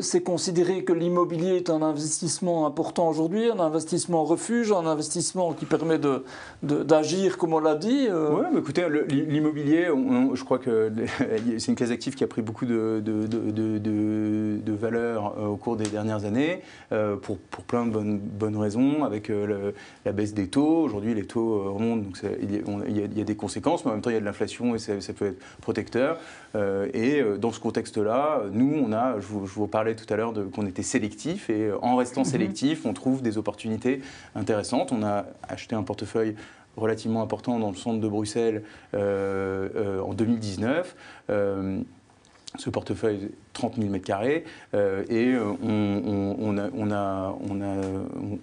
c'est 0.00 0.22
considéré 0.22 0.84
que 0.84 0.92
l'immobilier 0.92 1.56
est 1.56 1.70
un 1.70 1.80
investissement 1.80 2.66
important 2.66 3.08
aujourd'hui, 3.08 3.50
un 3.50 3.58
investissement 3.58 4.24
refuge, 4.24 4.72
un 4.72 4.86
investissement 4.86 5.54
qui 5.54 5.64
permet 5.64 5.98
d'agir 5.98 6.22
de, 6.62 6.82
d'agir 6.82 7.38
comme 7.38 7.54
on 7.54 7.60
l'a 7.60 7.74
dit 7.74 8.06
euh 8.10 8.28
Oui, 8.30 8.58
écoutez, 8.58 8.86
l'immobilier, 9.08 9.88
je 10.34 10.44
crois 10.44 10.58
que 10.58 10.92
c'est 11.58 11.68
une 11.68 11.76
classe 11.76 11.90
active 11.90 12.14
qui 12.14 12.24
a 12.24 12.26
pris 12.26 12.42
beaucoup 12.42 12.66
de, 12.66 13.00
de 13.00 14.72
valeur 14.72 15.34
euh, 15.38 15.46
au 15.46 15.56
cours 15.56 15.76
des 15.76 15.88
dernières 15.88 16.26
années, 16.26 16.60
euh, 16.92 17.16
pour, 17.16 17.38
pour, 17.38 17.64
plein 17.64 17.86
de 17.86 17.90
bonnes, 17.90 18.18
bonnes 18.18 18.58
raisons, 18.58 19.04
avec 19.04 19.32
la 20.04 20.12
baisse 20.12 20.34
des 20.34 20.48
taux. 20.48 20.82
Aujourd'hui, 20.82 21.14
les 21.14 21.24
taux 21.24 21.72
remontent, 21.72 22.02
donc 22.02 22.18
il 22.42 22.52
y, 22.52 22.58
a, 22.58 22.60
il, 22.86 23.18
y 23.18 23.20
a, 23.22 23.24
des 23.24 23.36
conséquences, 23.36 23.86
mais 23.86 23.92
en 23.92 23.94
même 23.94 24.02
temps, 24.02 24.10
il 24.10 24.14
y 24.14 24.18
a 24.18 24.20
de 24.20 24.26
l'inflation 24.26 24.74
et 24.74 24.78
ça, 24.78 25.00
ça, 25.00 25.14
peut 25.14 25.28
être 25.28 25.38
protecteur. 25.62 26.18
et 26.54 27.22
dans 27.38 27.50
ce 27.50 27.60
contexte 27.60 27.93
là 28.00 28.42
nous, 28.52 28.74
on 28.74 28.92
a, 28.92 29.18
je 29.20 29.26
vous, 29.26 29.66
parlais 29.66 29.94
tout 29.94 30.12
à 30.12 30.16
l'heure 30.16 30.32
qu'on 30.52 30.66
était 30.66 30.82
sélectif 30.82 31.50
et 31.50 31.68
euh, 31.68 31.78
en 31.82 31.96
restant 31.96 32.22
mhm. 32.22 32.26
sélectif, 32.26 32.86
on 32.86 32.92
trouve 32.92 33.22
des 33.22 33.38
opportunités 33.38 34.00
intéressantes. 34.34 34.92
On 34.92 35.02
a 35.02 35.26
acheté 35.48 35.74
un 35.74 35.82
portefeuille 35.82 36.34
relativement 36.76 37.22
important 37.22 37.58
dans 37.58 37.70
le 37.70 37.76
centre 37.76 38.00
de 38.00 38.08
Bruxelles 38.08 38.62
euh, 38.94 39.68
euh, 39.76 40.00
en 40.00 40.14
2019 40.14 40.96
ce 42.56 42.70
portefeuille 42.70 43.32
30 43.52 43.80
000 43.82 43.92
m2 43.92 44.42
et 45.10 45.34
on, 45.36 46.56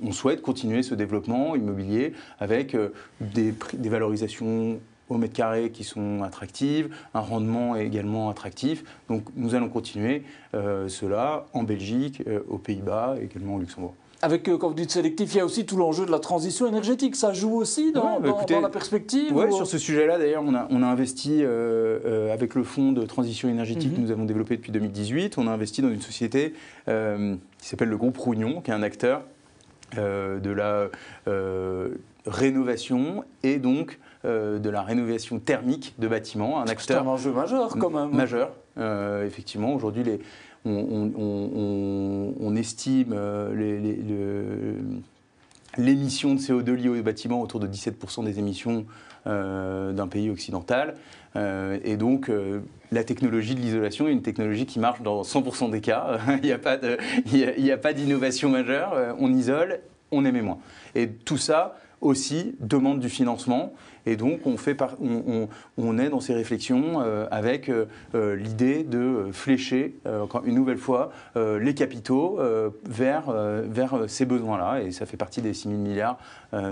on, 0.03 0.11
souhaite 0.11 0.41
continuer 0.41 0.83
ce 0.83 0.95
développement 0.95 1.55
immobilier 1.55 2.11
avec 2.41 2.75
des, 3.21 3.53
des 3.73 3.89
valorisations 3.89 4.81
au 5.09 5.17
mètre 5.17 5.33
carré 5.33 5.71
qui 5.71 5.83
sont 5.83 6.23
attractives, 6.23 6.95
un 7.13 7.19
rendement 7.19 7.75
également 7.75 8.29
attractif. 8.29 8.83
Donc 9.09 9.23
nous 9.35 9.55
allons 9.55 9.69
continuer 9.69 10.23
cela 10.53 11.45
en 11.53 11.63
Belgique, 11.63 12.23
aux 12.47 12.57
Pays-Bas, 12.57 13.15
également 13.21 13.55
au 13.55 13.59
Luxembourg. 13.59 13.93
Avec, 14.23 14.47
euh, 14.47 14.57
quand 14.57 14.67
vous 14.67 14.75
dites 14.75 14.91
sélectif, 14.91 15.33
il 15.33 15.37
y 15.37 15.39
a 15.39 15.45
aussi 15.45 15.65
tout 15.65 15.77
l'enjeu 15.77 16.05
de 16.05 16.11
la 16.11 16.19
transition 16.19 16.67
énergétique. 16.67 17.15
Ça 17.15 17.33
joue 17.33 17.55
aussi 17.55 17.91
dans, 17.91 18.19
bah, 18.19 18.45
la 18.49 18.69
perspective 18.69 19.35
Oui, 19.35 19.51
sur 19.51 19.65
ce 19.65 19.79
sujet-là, 19.79 20.19
d'ailleurs, 20.19 20.43
on 20.45 20.53
a, 20.53 20.67
on 20.69 20.83
a, 20.83 20.85
investi 20.85 21.39
euh, 21.41 21.99
euh, 22.05 22.33
avec 22.33 22.53
le 22.53 22.63
fonds 22.63 22.91
de 22.91 23.03
transition 23.03 23.49
énergétique 23.49 23.89
mhm. 23.89 23.95
que 23.95 24.01
nous 24.01 24.11
avons 24.11 24.25
développé 24.25 24.57
depuis 24.57 24.71
2018. 24.71 25.37
On 25.37 25.47
a 25.47 25.51
investi 25.51 25.81
dans 25.81 25.89
une 25.89 26.01
société 26.01 26.53
qui 26.85 27.67
s'appelle 27.67 27.89
le 27.89 27.97
groupe 27.97 28.17
Rougnon, 28.17 28.61
qui 28.61 28.71
est 28.71 28.73
un 28.73 28.83
acteur 28.83 29.23
de 29.95 30.49
la 30.49 30.89
rénovation 32.25 33.23
et 33.43 33.57
donc 33.57 33.99
de 34.23 34.69
la 34.69 34.81
rénovation 34.81 35.39
thermique 35.39 35.95
de 35.97 36.07
bâtiments. 36.07 36.60
Un 36.60 36.65
acteur. 36.65 37.01
C'est 37.01 37.07
un 37.07 37.07
enjeu 37.07 37.31
majeur, 37.31 37.75
quand 37.77 37.89
même. 37.89 38.12
Majeur, 38.15 38.51
effectivement. 39.25 39.73
Aujourd'hui, 39.73 40.03
les 40.03 40.19
on, 40.65 42.55
estime 42.55 43.13
euh, 43.13 44.75
l'émission 45.77 46.36
de 46.36 46.39
CO2 46.39 46.73
liée 46.73 46.89
aux 46.89 47.01
bâtiments 47.01 47.41
autour 47.41 47.60
de 47.60 47.67
17% 47.67 48.23
des 48.25 48.39
émissions 48.39 48.86
euh, 49.27 49.91
d'un 49.93 50.07
pays 50.07 50.29
occidental. 50.29 50.95
Euh, 51.36 51.79
et 51.84 51.97
donc, 51.97 52.29
la 52.91 53.03
technologie 53.03 53.55
de 53.55 53.62
l'isolation 53.62 54.07
est 54.07 54.12
une 54.12 54.21
technologie 54.21 54.65
qui 54.65 54.79
marche 54.79 55.01
dans 55.01 55.21
100% 55.21 55.71
des 55.71 55.81
cas. 55.81 56.19
il 56.43 56.47
n'y 57.63 57.71
a 57.71 57.77
pas 57.77 57.93
d'innovation 57.93 58.49
majeure. 58.49 59.15
on 59.19 59.34
isole, 59.34 59.79
on 60.12 60.25
émet 60.25 60.41
moins. 60.41 60.60
Et 60.93 61.10
tout 61.10 61.38
ça 61.38 61.77
aussi 62.01 62.55
demande 62.59 62.99
du 62.99 63.09
financement. 63.09 63.73
Et 64.05 64.15
donc, 64.15 64.45
on, 64.45 64.57
fait 64.57 64.77
on, 65.77 65.99
est 65.99 66.09
dans 66.09 66.19
ces 66.19 66.33
réflexions 66.33 67.01
euh, 67.01 67.27
avec 67.29 67.69
euh, 67.69 67.85
euh, 68.15 68.35
l'idée 68.35 68.83
de 68.83 69.29
flécher, 69.31 69.95
une 70.45 70.55
nouvelle 70.55 70.77
fois, 70.77 71.11
les 71.35 71.73
capitaux 71.75 72.39
vers, 72.85 73.31
vers 73.31 74.03
ces 74.07 74.25
besoins-là. 74.25 74.81
Et 74.81 74.91
ça 74.91 75.05
fait 75.05 75.17
partie 75.17 75.41
des 75.41 75.53
6 75.53 75.69
000 75.69 75.79
milliards 75.79 76.17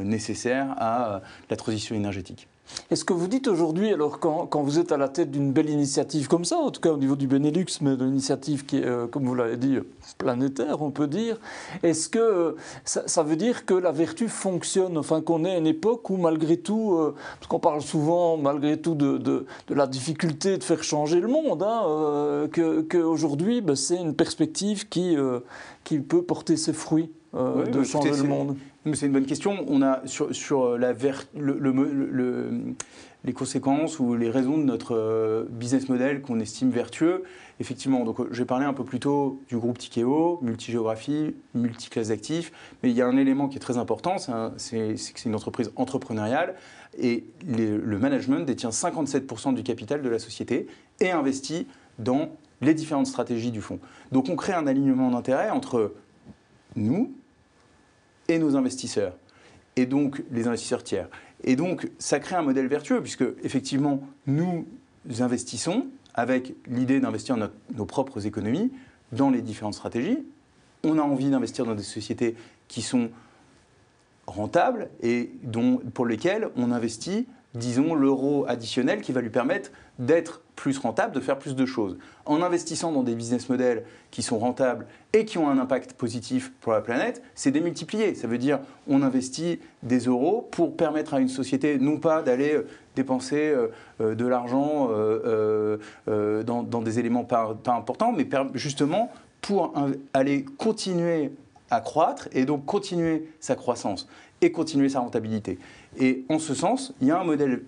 nécessaires 0.03 0.73
à 0.77 1.21
la 1.49 1.55
transition 1.55 1.95
énergétique. 1.95 2.47
Est-ce 2.91 3.05
que 3.05 3.13
vous 3.13 3.27
dites 3.27 3.47
aujourd'hui, 3.47 3.93
alors 3.93 4.19
quand, 4.19 4.47
quand, 4.47 4.63
vous 4.63 4.79
êtes 4.79 4.91
à 4.91 4.97
la 4.97 5.09
tête 5.09 5.31
d'une 5.31 5.51
belle 5.51 5.69
initiative 5.69 6.27
comme 6.27 6.45
ça, 6.45 6.57
en 6.57 6.71
tout 6.71 6.81
cas 6.81 6.91
au 6.91 6.97
niveau 6.97 7.15
du 7.15 7.27
Benelux, 7.27 7.65
mais 7.81 7.95
d'une 7.95 8.09
initiative 8.09 8.65
qui 8.65 8.77
est, 8.77 9.11
comme 9.11 9.25
vous 9.25 9.35
l'avez 9.35 9.57
dit, 9.57 9.77
planétaire, 10.17 10.81
on 10.81 10.91
peut 10.91 11.07
dire, 11.07 11.37
est-ce 11.83 12.09
que 12.09 12.55
ça, 12.85 13.03
ça, 13.07 13.23
veut 13.23 13.35
dire 13.35 13.65
que 13.65 13.73
la 13.73 13.91
vertu 13.91 14.27
fonctionne, 14.27 14.97
enfin 14.97 15.21
qu'on 15.21 15.45
est 15.45 15.51
à 15.51 15.57
une 15.57 15.67
époque 15.67 16.09
où 16.09 16.17
malgré 16.17 16.57
tout, 16.57 16.97
parce 17.39 17.47
qu'on 17.47 17.59
parle 17.59 17.81
souvent 17.81 18.37
malgré 18.37 18.79
tout 18.79 18.95
de, 18.95 19.17
de, 19.17 19.45
la 19.69 19.87
difficulté 19.87 20.57
de 20.57 20.63
faire 20.63 20.83
changer 20.83 21.19
le 21.19 21.27
monde, 21.27 21.63
hein, 21.63 21.83
euh, 21.87 22.47
qu'aujourd'hui 22.89 23.61
ben, 23.61 23.75
c'est 23.75 23.97
une 23.97 24.15
perspective 24.15 24.89
qui, 24.89 25.15
euh, 25.15 25.39
qui 25.83 25.99
peut 25.99 26.23
porter 26.23 26.57
ses 26.57 26.73
fruits? 26.73 27.11
Euh, 27.35 27.65
de 27.65 27.83
changer 27.83 28.11
le 28.11 28.23
monde 28.23 28.57
C'est 28.93 29.05
une 29.05 29.11
bonne 29.11 29.25
question. 29.25 29.65
On 29.67 29.81
a 29.81 30.01
sur, 30.05 30.33
sur 30.33 30.77
la 30.77 30.93
le, 31.35 32.75
les 33.25 33.33
conséquences 33.33 33.99
ou 33.99 34.15
les 34.15 34.29
raisons 34.29 34.57
de 34.57 34.63
notre 34.63 35.47
business 35.51 35.89
model 35.89 36.21
qu'on 36.21 36.39
estime 36.39 36.69
vertueux. 36.69 37.23
Effectivement, 37.59 38.05
donc 38.05 38.31
j'ai 38.31 38.45
parlé 38.45 38.65
un 38.65 38.73
peu 38.73 38.85
plus 38.85 38.99
tôt 38.99 39.41
du 39.49 39.57
groupe 39.57 39.77
Tikeo, 39.77 40.39
multigéographie, 40.41 41.35
multiclasse 41.53 42.07
d'actifs, 42.07 42.53
mais 42.81 42.89
il 42.89 42.95
y 42.95 43.01
a 43.01 43.05
un 43.05 43.17
élément 43.17 43.49
qui 43.49 43.57
est 43.57 43.61
très 43.61 43.77
important, 43.77 44.17
c'est 44.17 44.31
que 44.31 44.95
c'est 44.97 45.25
une 45.25 45.35
entreprise 45.35 45.71
entrepreneuriale 45.75 46.55
et 46.97 47.25
le 47.45 47.99
management 47.99 48.45
détient 48.45 48.69
57% 48.69 49.53
du 49.53 49.63
capital 49.63 50.01
de 50.01 50.09
la 50.09 50.19
société 50.19 50.67
et 51.01 51.11
investit 51.11 51.67
dans 51.99 52.29
les 52.61 52.73
différentes 52.73 53.07
stratégies 53.07 53.51
du 53.51 53.61
fonds. 53.61 53.79
Donc 54.11 54.29
on 54.29 54.35
crée 54.35 54.53
un 54.53 54.67
alignement 54.67 55.11
d'intérêts 55.11 55.49
entre 55.49 55.93
nous 56.75 57.13
et 58.29 58.39
nos 58.39 58.55
investisseurs, 58.55 59.17
et 59.75 59.85
donc 59.85 60.23
les 60.31 60.47
investisseurs 60.47 60.83
tiers. 60.83 61.09
Et 61.43 61.55
donc 61.55 61.89
ça 61.99 62.19
crée 62.19 62.35
un 62.35 62.41
modèle 62.41 62.67
vertueux, 62.67 63.01
puisque 63.01 63.25
effectivement 63.43 64.01
nous 64.27 64.65
investissons 65.19 65.87
avec 66.13 66.53
l'idée 66.67 66.99
d'investir 66.99 67.37
nos 67.75 67.85
propres 67.85 68.25
économies 68.25 68.71
dans 69.11 69.29
les 69.29 69.41
différentes 69.41 69.73
stratégies. 69.73 70.19
On 70.83 70.97
a 70.97 71.01
envie 71.01 71.29
d'investir 71.29 71.65
dans 71.65 71.75
des 71.75 71.83
sociétés 71.83 72.35
qui 72.67 72.81
sont 72.81 73.09
rentables 74.27 74.89
et 75.01 75.31
dont, 75.43 75.77
pour 75.93 76.05
lesquels 76.05 76.49
on 76.55 76.71
investit, 76.71 77.27
disons, 77.55 77.95
l'euro 77.95 78.45
additionnel 78.47 79.01
qui 79.01 79.11
va 79.11 79.21
lui 79.21 79.29
permettre 79.29 79.71
d'être 79.97 80.41
plus 80.59 80.77
rentable, 80.77 81.15
de 81.15 81.21
faire 81.21 81.39
plus 81.39 81.55
de 81.55 81.65
choses. 81.65 81.97
En 82.25 82.41
investissant 82.41 82.91
dans 82.91 83.01
des 83.01 83.15
business 83.15 83.47
models 83.47 83.85
qui 84.11 84.21
sont 84.21 84.37
rentables 84.37 84.87
et 85.13 85.23
qui 85.23 85.37
ont 85.37 85.49
un 85.49 85.57
impact 85.57 85.93
positif 85.93 86.51
pour 86.59 86.73
la 86.73 86.81
planète, 86.81 87.23
c'est 87.33 87.51
démultiplier. 87.51 88.13
Ça 88.13 88.27
veut 88.27 88.37
dire 88.37 88.59
on 88.85 89.01
investit 89.01 89.61
des 89.83 89.99
euros 89.99 90.49
pour 90.51 90.75
permettre 90.75 91.13
à 91.13 91.21
une 91.21 91.29
société 91.29 91.79
non 91.79 91.97
pas 91.97 92.21
d'aller 92.21 92.55
euh, 92.55 92.67
dépenser 92.97 93.37
euh, 93.37 93.69
euh, 94.01 94.15
de 94.15 94.25
l'argent 94.25 94.89
dans, 96.45 96.81
des 96.81 96.99
éléments 96.99 97.23
pas, 97.23 97.55
pas 97.63 97.73
importants, 97.73 98.11
mais 98.11 98.27
justement 98.53 99.13
pour 99.39 99.73
aller 100.13 100.43
continuer 100.57 101.31
à 101.71 101.79
croître 101.79 102.27
et 102.33 102.43
donc 102.43 102.65
continuer 102.65 103.29
sa 103.39 103.55
croissance 103.55 104.09
et 104.41 104.51
continuer 104.51 104.89
sa 104.89 104.99
rentabilité. 104.99 105.57
Et 105.97 106.25
en 106.27 106.37
ce 106.37 106.53
sens, 106.53 106.93
il 106.99 107.07
y 107.07 107.11
a 107.11 107.19
un 107.19 107.23
modèle 107.23 107.63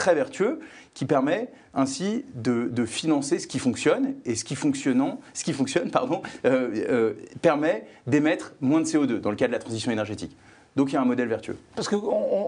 très 0.00 0.14
vertueux 0.14 0.58
qui 0.94 1.04
permet 1.04 1.52
ainsi 1.74 2.24
de, 2.34 2.84
financer 2.86 3.38
ce 3.38 3.46
qui 3.46 3.58
fonctionne 3.58 4.14
et 4.24 4.34
ce 4.34 4.44
qui, 4.44 4.56
fonctionnant, 4.56 5.20
ce 5.34 5.44
qui 5.44 5.52
fonctionne 5.52 5.90
pardon, 5.90 6.22
euh, 6.46 6.70
euh, 6.88 7.12
permet 7.42 7.86
d'émettre 8.06 8.54
moins 8.60 8.80
de 8.80 8.86
CO2 8.86 9.20
dans 9.20 9.30
le 9.30 9.36
cas 9.36 9.46
de 9.46 9.52
la 9.52 9.58
transition 9.58 9.92
énergétique. 9.92 10.36
Donc 10.76 10.90
il 10.90 10.94
y 10.94 10.96
a 10.96 11.02
un 11.02 11.04
modèle 11.04 11.28
vertueux. 11.28 11.56
Parce 11.74 11.88
qu'on 11.88 11.98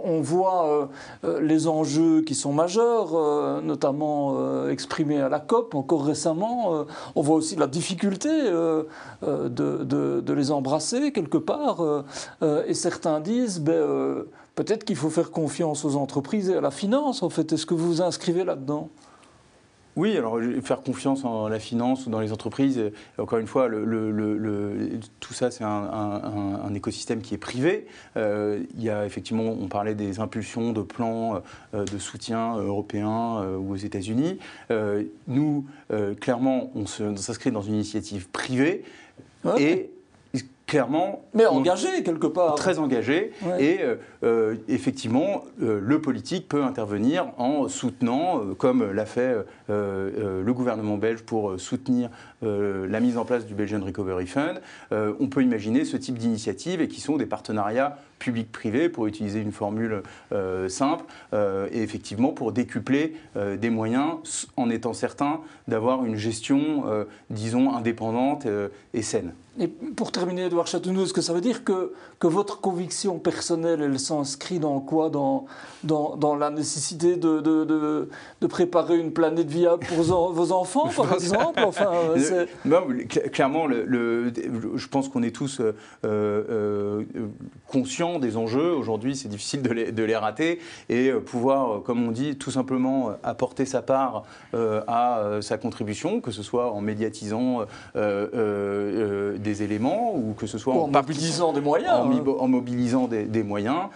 on 0.04 0.20
voit 0.20 0.88
euh, 1.24 1.40
les 1.40 1.66
enjeux 1.66 2.22
qui 2.22 2.34
sont 2.34 2.52
majeurs, 2.52 3.62
notamment 3.62 4.68
exprimés 4.68 5.20
à 5.20 5.28
la 5.28 5.40
COP 5.40 5.74
encore 5.74 6.06
récemment. 6.06 6.86
on 7.16 7.20
voit 7.20 7.36
aussi 7.36 7.56
la 7.56 7.66
difficulté 7.66 8.28
de, 8.30 8.86
de, 9.50 10.32
les 10.32 10.50
embrasser 10.52 11.12
quelque 11.12 11.38
part. 11.38 12.04
et 12.42 12.74
certains 12.74 13.18
disent, 13.20 13.60
ben, 13.60 14.24
peut-être 14.54 14.84
qu'il 14.84 14.96
faut 14.96 15.10
faire 15.10 15.30
confiance 15.30 15.84
aux 15.84 15.96
entreprises 15.96 16.50
et 16.50 16.56
à 16.56 16.60
la 16.60 16.70
finance. 16.70 17.22
En 17.22 17.30
fait, 17.30 17.52
est-ce 17.52 17.66
que 17.66 17.74
vous 17.74 17.86
vous 17.86 18.02
inscrivez 18.02 18.44
là-dedans? 18.44 18.90
Oui, 19.94 20.16
alors 20.16 20.38
faire 20.62 20.80
confiance 20.80 21.22
en 21.24 21.48
la 21.48 21.58
finance 21.58 22.06
ou 22.06 22.10
dans 22.10 22.20
les 22.20 22.32
entreprises, 22.32 22.80
encore 23.18 23.38
une 23.38 23.46
fois, 23.46 23.68
tout 25.20 25.34
ça 25.34 25.50
c'est 25.50 25.64
un, 25.64 26.74
écosystème 26.74 27.20
qui 27.20 27.34
est 27.34 27.38
privé. 27.38 27.86
Euh, 28.16 28.62
il 28.74 28.82
y 28.82 28.88
a 28.88 29.04
effectivement, 29.04 29.44
on 29.44 29.68
parlait 29.68 29.94
des 29.94 30.18
impulsions 30.18 30.72
de 30.72 30.80
plans 30.80 31.42
euh, 31.74 31.84
de 31.84 31.98
soutien 31.98 32.56
européens 32.56 33.42
euh, 33.42 33.58
ou 33.58 33.72
aux 33.72 33.76
États-Unis. 33.76 34.38
nous, 35.28 35.66
clairement, 36.20 36.70
on 36.74 36.86
s'inscrit 36.86 37.50
dans 37.50 37.60
une 37.60 37.74
initiative 37.74 38.28
privée. 38.30 38.84
Et 39.58 39.90
clairement. 40.66 41.24
Mais 41.34 41.46
engagé 41.46 42.02
quelque 42.02 42.26
part. 42.26 42.54
Très 42.54 42.78
engagé. 42.78 43.32
Et 43.58 43.80
euh, 43.80 43.96
euh, 44.24 44.56
effectivement, 44.68 45.44
euh, 45.62 45.80
le 45.82 46.00
politique 46.00 46.48
peut 46.48 46.62
intervenir 46.62 47.32
en 47.38 47.68
soutenant, 47.68 48.40
comme 48.58 48.92
l'a 48.92 49.06
fait 49.06 49.36
le 49.68 50.52
gouvernement 50.52 50.96
belge 50.96 51.22
pour 51.22 51.58
soutenir 51.58 52.10
la 52.42 53.00
mise 53.00 53.16
en 53.16 53.24
place 53.24 53.46
du 53.46 53.54
Belgian 53.54 53.84
Recovery 53.84 54.26
Fund. 54.26 54.60
on 54.90 55.26
peut 55.28 55.42
imaginer 55.42 55.84
ce 55.84 55.96
type 55.96 56.18
d'initiatives 56.18 56.80
et 56.80 56.88
qui 56.88 57.00
sont 57.00 57.16
des 57.16 57.26
partenariats 57.26 57.98
public-privé, 58.18 58.88
pour 58.88 59.06
utiliser 59.08 59.40
une 59.40 59.50
formule 59.50 60.02
simple, 60.68 61.04
et 61.32 61.82
effectivement 61.82 62.30
pour 62.30 62.52
décupler 62.52 63.16
des 63.36 63.70
moyens 63.70 64.48
en 64.56 64.70
étant 64.70 64.92
certain 64.92 65.40
d'avoir 65.66 66.04
une 66.04 66.16
gestion, 66.16 66.84
disons, 67.30 67.74
indépendante 67.74 68.46
et 68.94 69.02
saine. 69.02 69.32
Et 69.58 69.68
pour 69.68 70.12
terminer, 70.12 70.46
Edouard 70.46 70.66
Châteauneuf, 70.66 71.04
est-ce 71.04 71.12
que 71.12 71.20
ça 71.20 71.34
veut 71.34 71.42
dire 71.42 71.62
que, 71.62 71.92
que 72.18 72.26
votre 72.26 72.62
conviction 72.62 73.18
personnelle, 73.18 73.82
elle 73.82 74.00
s'inscrit 74.00 74.58
dans 74.58 74.80
quoi? 74.80 75.10
Dans, 75.10 75.44
dans, 75.84 76.16
dans, 76.16 76.34
la 76.36 76.48
nécessité 76.48 77.16
de, 77.16 77.40
de, 77.40 77.64
de, 77.64 78.08
de, 78.40 78.46
préparer 78.46 78.98
une 78.98 79.12
planète 79.12 79.48
viable 79.48 79.84
pour 79.86 79.98
vos 80.32 80.52
enfants, 80.52 80.88
par 80.96 81.12
exemple? 81.12 81.60
enfin, 81.66 81.90
non, 82.64 82.86
Clairement, 83.32 83.66
le, 83.66 84.32
je 84.74 84.88
pense 84.88 85.08
qu'on 85.08 85.22
est 85.22 85.34
tous 85.34 85.60
euh, 85.60 85.72
euh, 86.04 87.02
conscients 87.66 88.18
des 88.18 88.36
enjeux. 88.36 88.72
Aujourd'hui, 88.74 89.16
c'est 89.16 89.28
difficile 89.28 89.62
de 89.62 89.70
les, 89.70 89.92
de 89.92 90.02
les, 90.02 90.16
rater 90.16 90.60
et 90.88 91.08
euh, 91.08 91.20
pouvoir, 91.20 91.82
comme 91.82 92.06
on 92.06 92.10
dit, 92.10 92.36
tout 92.36 92.50
simplement 92.50 93.12
apporter 93.22 93.64
sa 93.64 93.82
part 93.82 94.24
à 94.54 95.38
sa 95.40 95.58
contribution, 95.58 96.20
que 96.20 96.30
ce 96.30 96.42
soit 96.42 96.72
en 96.72 96.80
médiatisant 96.80 97.64
des 97.94 99.62
éléments 99.62 100.14
ou 100.14 100.34
que 100.34 100.46
ce 100.46 100.58
soit 100.58 100.74
en, 100.74 100.88
mobilisant 100.88 101.52
des 101.52 101.60
moyens. 101.60 102.00
En, 102.38 102.48
mobilisant 102.48 103.08
des, 103.08 103.42
moyens. 103.42 103.88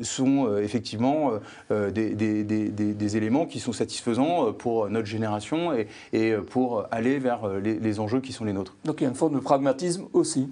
Euh, 0.00 0.04
sont 0.04 0.58
effectivement 0.58 1.32
des, 1.70 3.16
éléments 3.16 3.46
qui 3.46 3.60
sont 3.60 3.72
satisfaisants 3.72 4.52
pour 4.52 4.88
notre 4.88 5.06
génération 5.06 5.72
et, 6.12 6.36
pour 6.50 6.84
aller 6.90 7.18
vers 7.18 7.48
les 7.58 8.00
enjeux 8.00 8.20
qui 8.20 8.32
sont 8.32 8.44
les 8.44 8.52
nôtres. 8.52 8.76
Donc 8.84 9.00
il 9.00 9.04
y 9.04 9.06
a 9.06 9.10
une 9.10 9.16
forme 9.16 9.34
de 9.34 9.40
pragmatisme 9.40 10.06
aussi. 10.12 10.48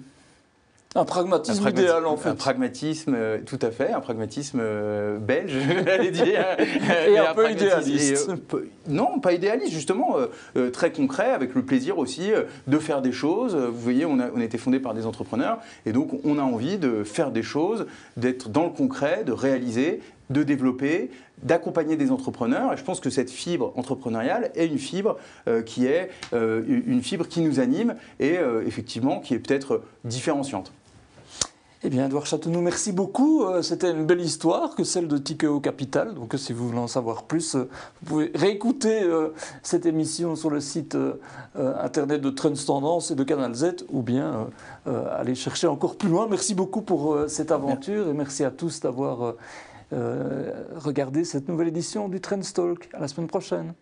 Un 0.95 1.05
pragmatisme, 1.05 1.69
idéal, 1.69 2.07
en 2.07 2.17
fait. 2.17 2.29
Un 2.29 2.35
pragmatisme, 2.35 3.13
euh, 3.15 3.37
tout 3.45 3.59
à 3.61 3.69
fait, 3.69 3.91
un 3.91 3.99
pragmatisme 3.99 4.57
euh, 4.59 5.19
belge, 5.19 5.55
j'allais 5.85 6.09
dire. 6.09 6.43
et 7.07 7.15
un, 7.19 7.35
peu 7.35 7.51
idéaliste. 7.51 8.31
Euh, 8.55 8.65
non, 8.87 9.19
pas 9.19 9.33
idéaliste, 9.33 9.71
justement, 9.71 10.15
très 10.73 10.91
concret, 10.91 11.29
avec 11.29 11.53
le 11.53 11.61
plaisir 11.61 11.99
aussi 11.99 12.31
de 12.65 12.79
faire 12.79 13.03
des 13.03 13.11
choses. 13.11 13.55
Vous 13.55 13.79
voyez, 13.79 14.07
on 14.07 14.19
a, 14.19 14.31
on 14.35 14.41
a 14.41 14.43
été 14.43 14.57
fondé 14.57 14.79
par 14.79 14.95
des 14.95 15.05
entrepreneurs, 15.05 15.59
et 15.85 15.91
donc 15.91 16.09
on 16.25 16.39
a 16.39 16.41
envie 16.41 16.79
de 16.79 17.03
faire 17.03 17.29
des 17.29 17.43
choses, 17.43 17.85
d'être 18.17 18.49
dans 18.49 18.63
le 18.63 18.71
concret, 18.71 19.23
de 19.23 19.31
réaliser, 19.31 20.01
de 20.31 20.41
développer, 20.41 21.11
d'accompagner 21.43 21.97
des 21.97 22.09
entrepreneurs. 22.09 22.73
Et 22.73 22.77
je 22.77 22.83
pense 22.83 22.99
que 22.99 23.11
cette 23.11 23.29
fibre 23.29 23.73
entrepreneuriale 23.75 24.49
est 24.55 24.65
une 24.65 24.79
fibre 24.79 25.17
qui 25.65 25.85
est 25.85 26.09
une 26.33 27.01
fibre 27.03 27.27
qui 27.27 27.41
nous 27.41 27.59
anime 27.59 27.95
et 28.19 28.37
effectivement 28.65 29.19
qui 29.19 29.35
est 29.35 29.39
peut-être 29.39 29.83
différenciante. 30.03 30.71
Eh 31.81 31.89
bien, 31.89 32.07
Edouard 32.07 32.25
Châteauneau, 32.25 32.59
merci 32.59 32.91
beaucoup. 32.91 33.45
Euh, 33.45 33.61
c'était 33.61 33.89
une 33.91 34.05
belle 34.05 34.19
histoire 34.19 34.75
que 34.75 34.83
celle 34.83 35.07
de 35.07 35.17
Tikeo 35.17 35.61
Capital. 35.61 36.13
Donc, 36.13 36.33
si 36.37 36.51
vous 36.51 36.67
voulez 36.67 36.79
en 36.79 36.87
savoir 36.87 37.23
plus, 37.23 37.55
euh, 37.55 37.69
vous 38.01 38.05
pouvez 38.05 38.31
réécouter 38.35 39.01
euh, 39.01 39.29
cette 39.63 39.85
émission 39.85 40.35
sur 40.35 40.49
le 40.49 40.59
site 40.59 40.97
internet 41.55 42.21
de 42.21 42.29
Trends 42.31 42.53
Tendance 42.53 43.11
et 43.11 43.15
de 43.15 43.23
Canal 43.23 43.53
Z, 43.53 43.85
ou 43.91 44.01
bien 44.01 44.47
aller 44.85 45.35
chercher 45.35 45.67
encore 45.67 45.95
plus 45.95 46.09
loin. 46.09 46.27
Merci 46.29 46.55
beaucoup 46.55 46.81
pour 46.81 47.17
cette 47.27 47.51
aventure 47.51 48.09
et 48.09 48.13
merci 48.13 48.43
à 48.43 48.51
tous 48.51 48.79
d'avoir 48.79 49.35
regardé 49.91 51.23
cette 51.23 51.47
nouvelle 51.47 51.67
édition 51.69 52.09
du 52.09 52.21
Trends 52.21 52.39
Talk. 52.53 52.89
À 52.93 52.99
la 52.99 53.07
semaine 53.07 53.27
prochaine. 53.27 53.73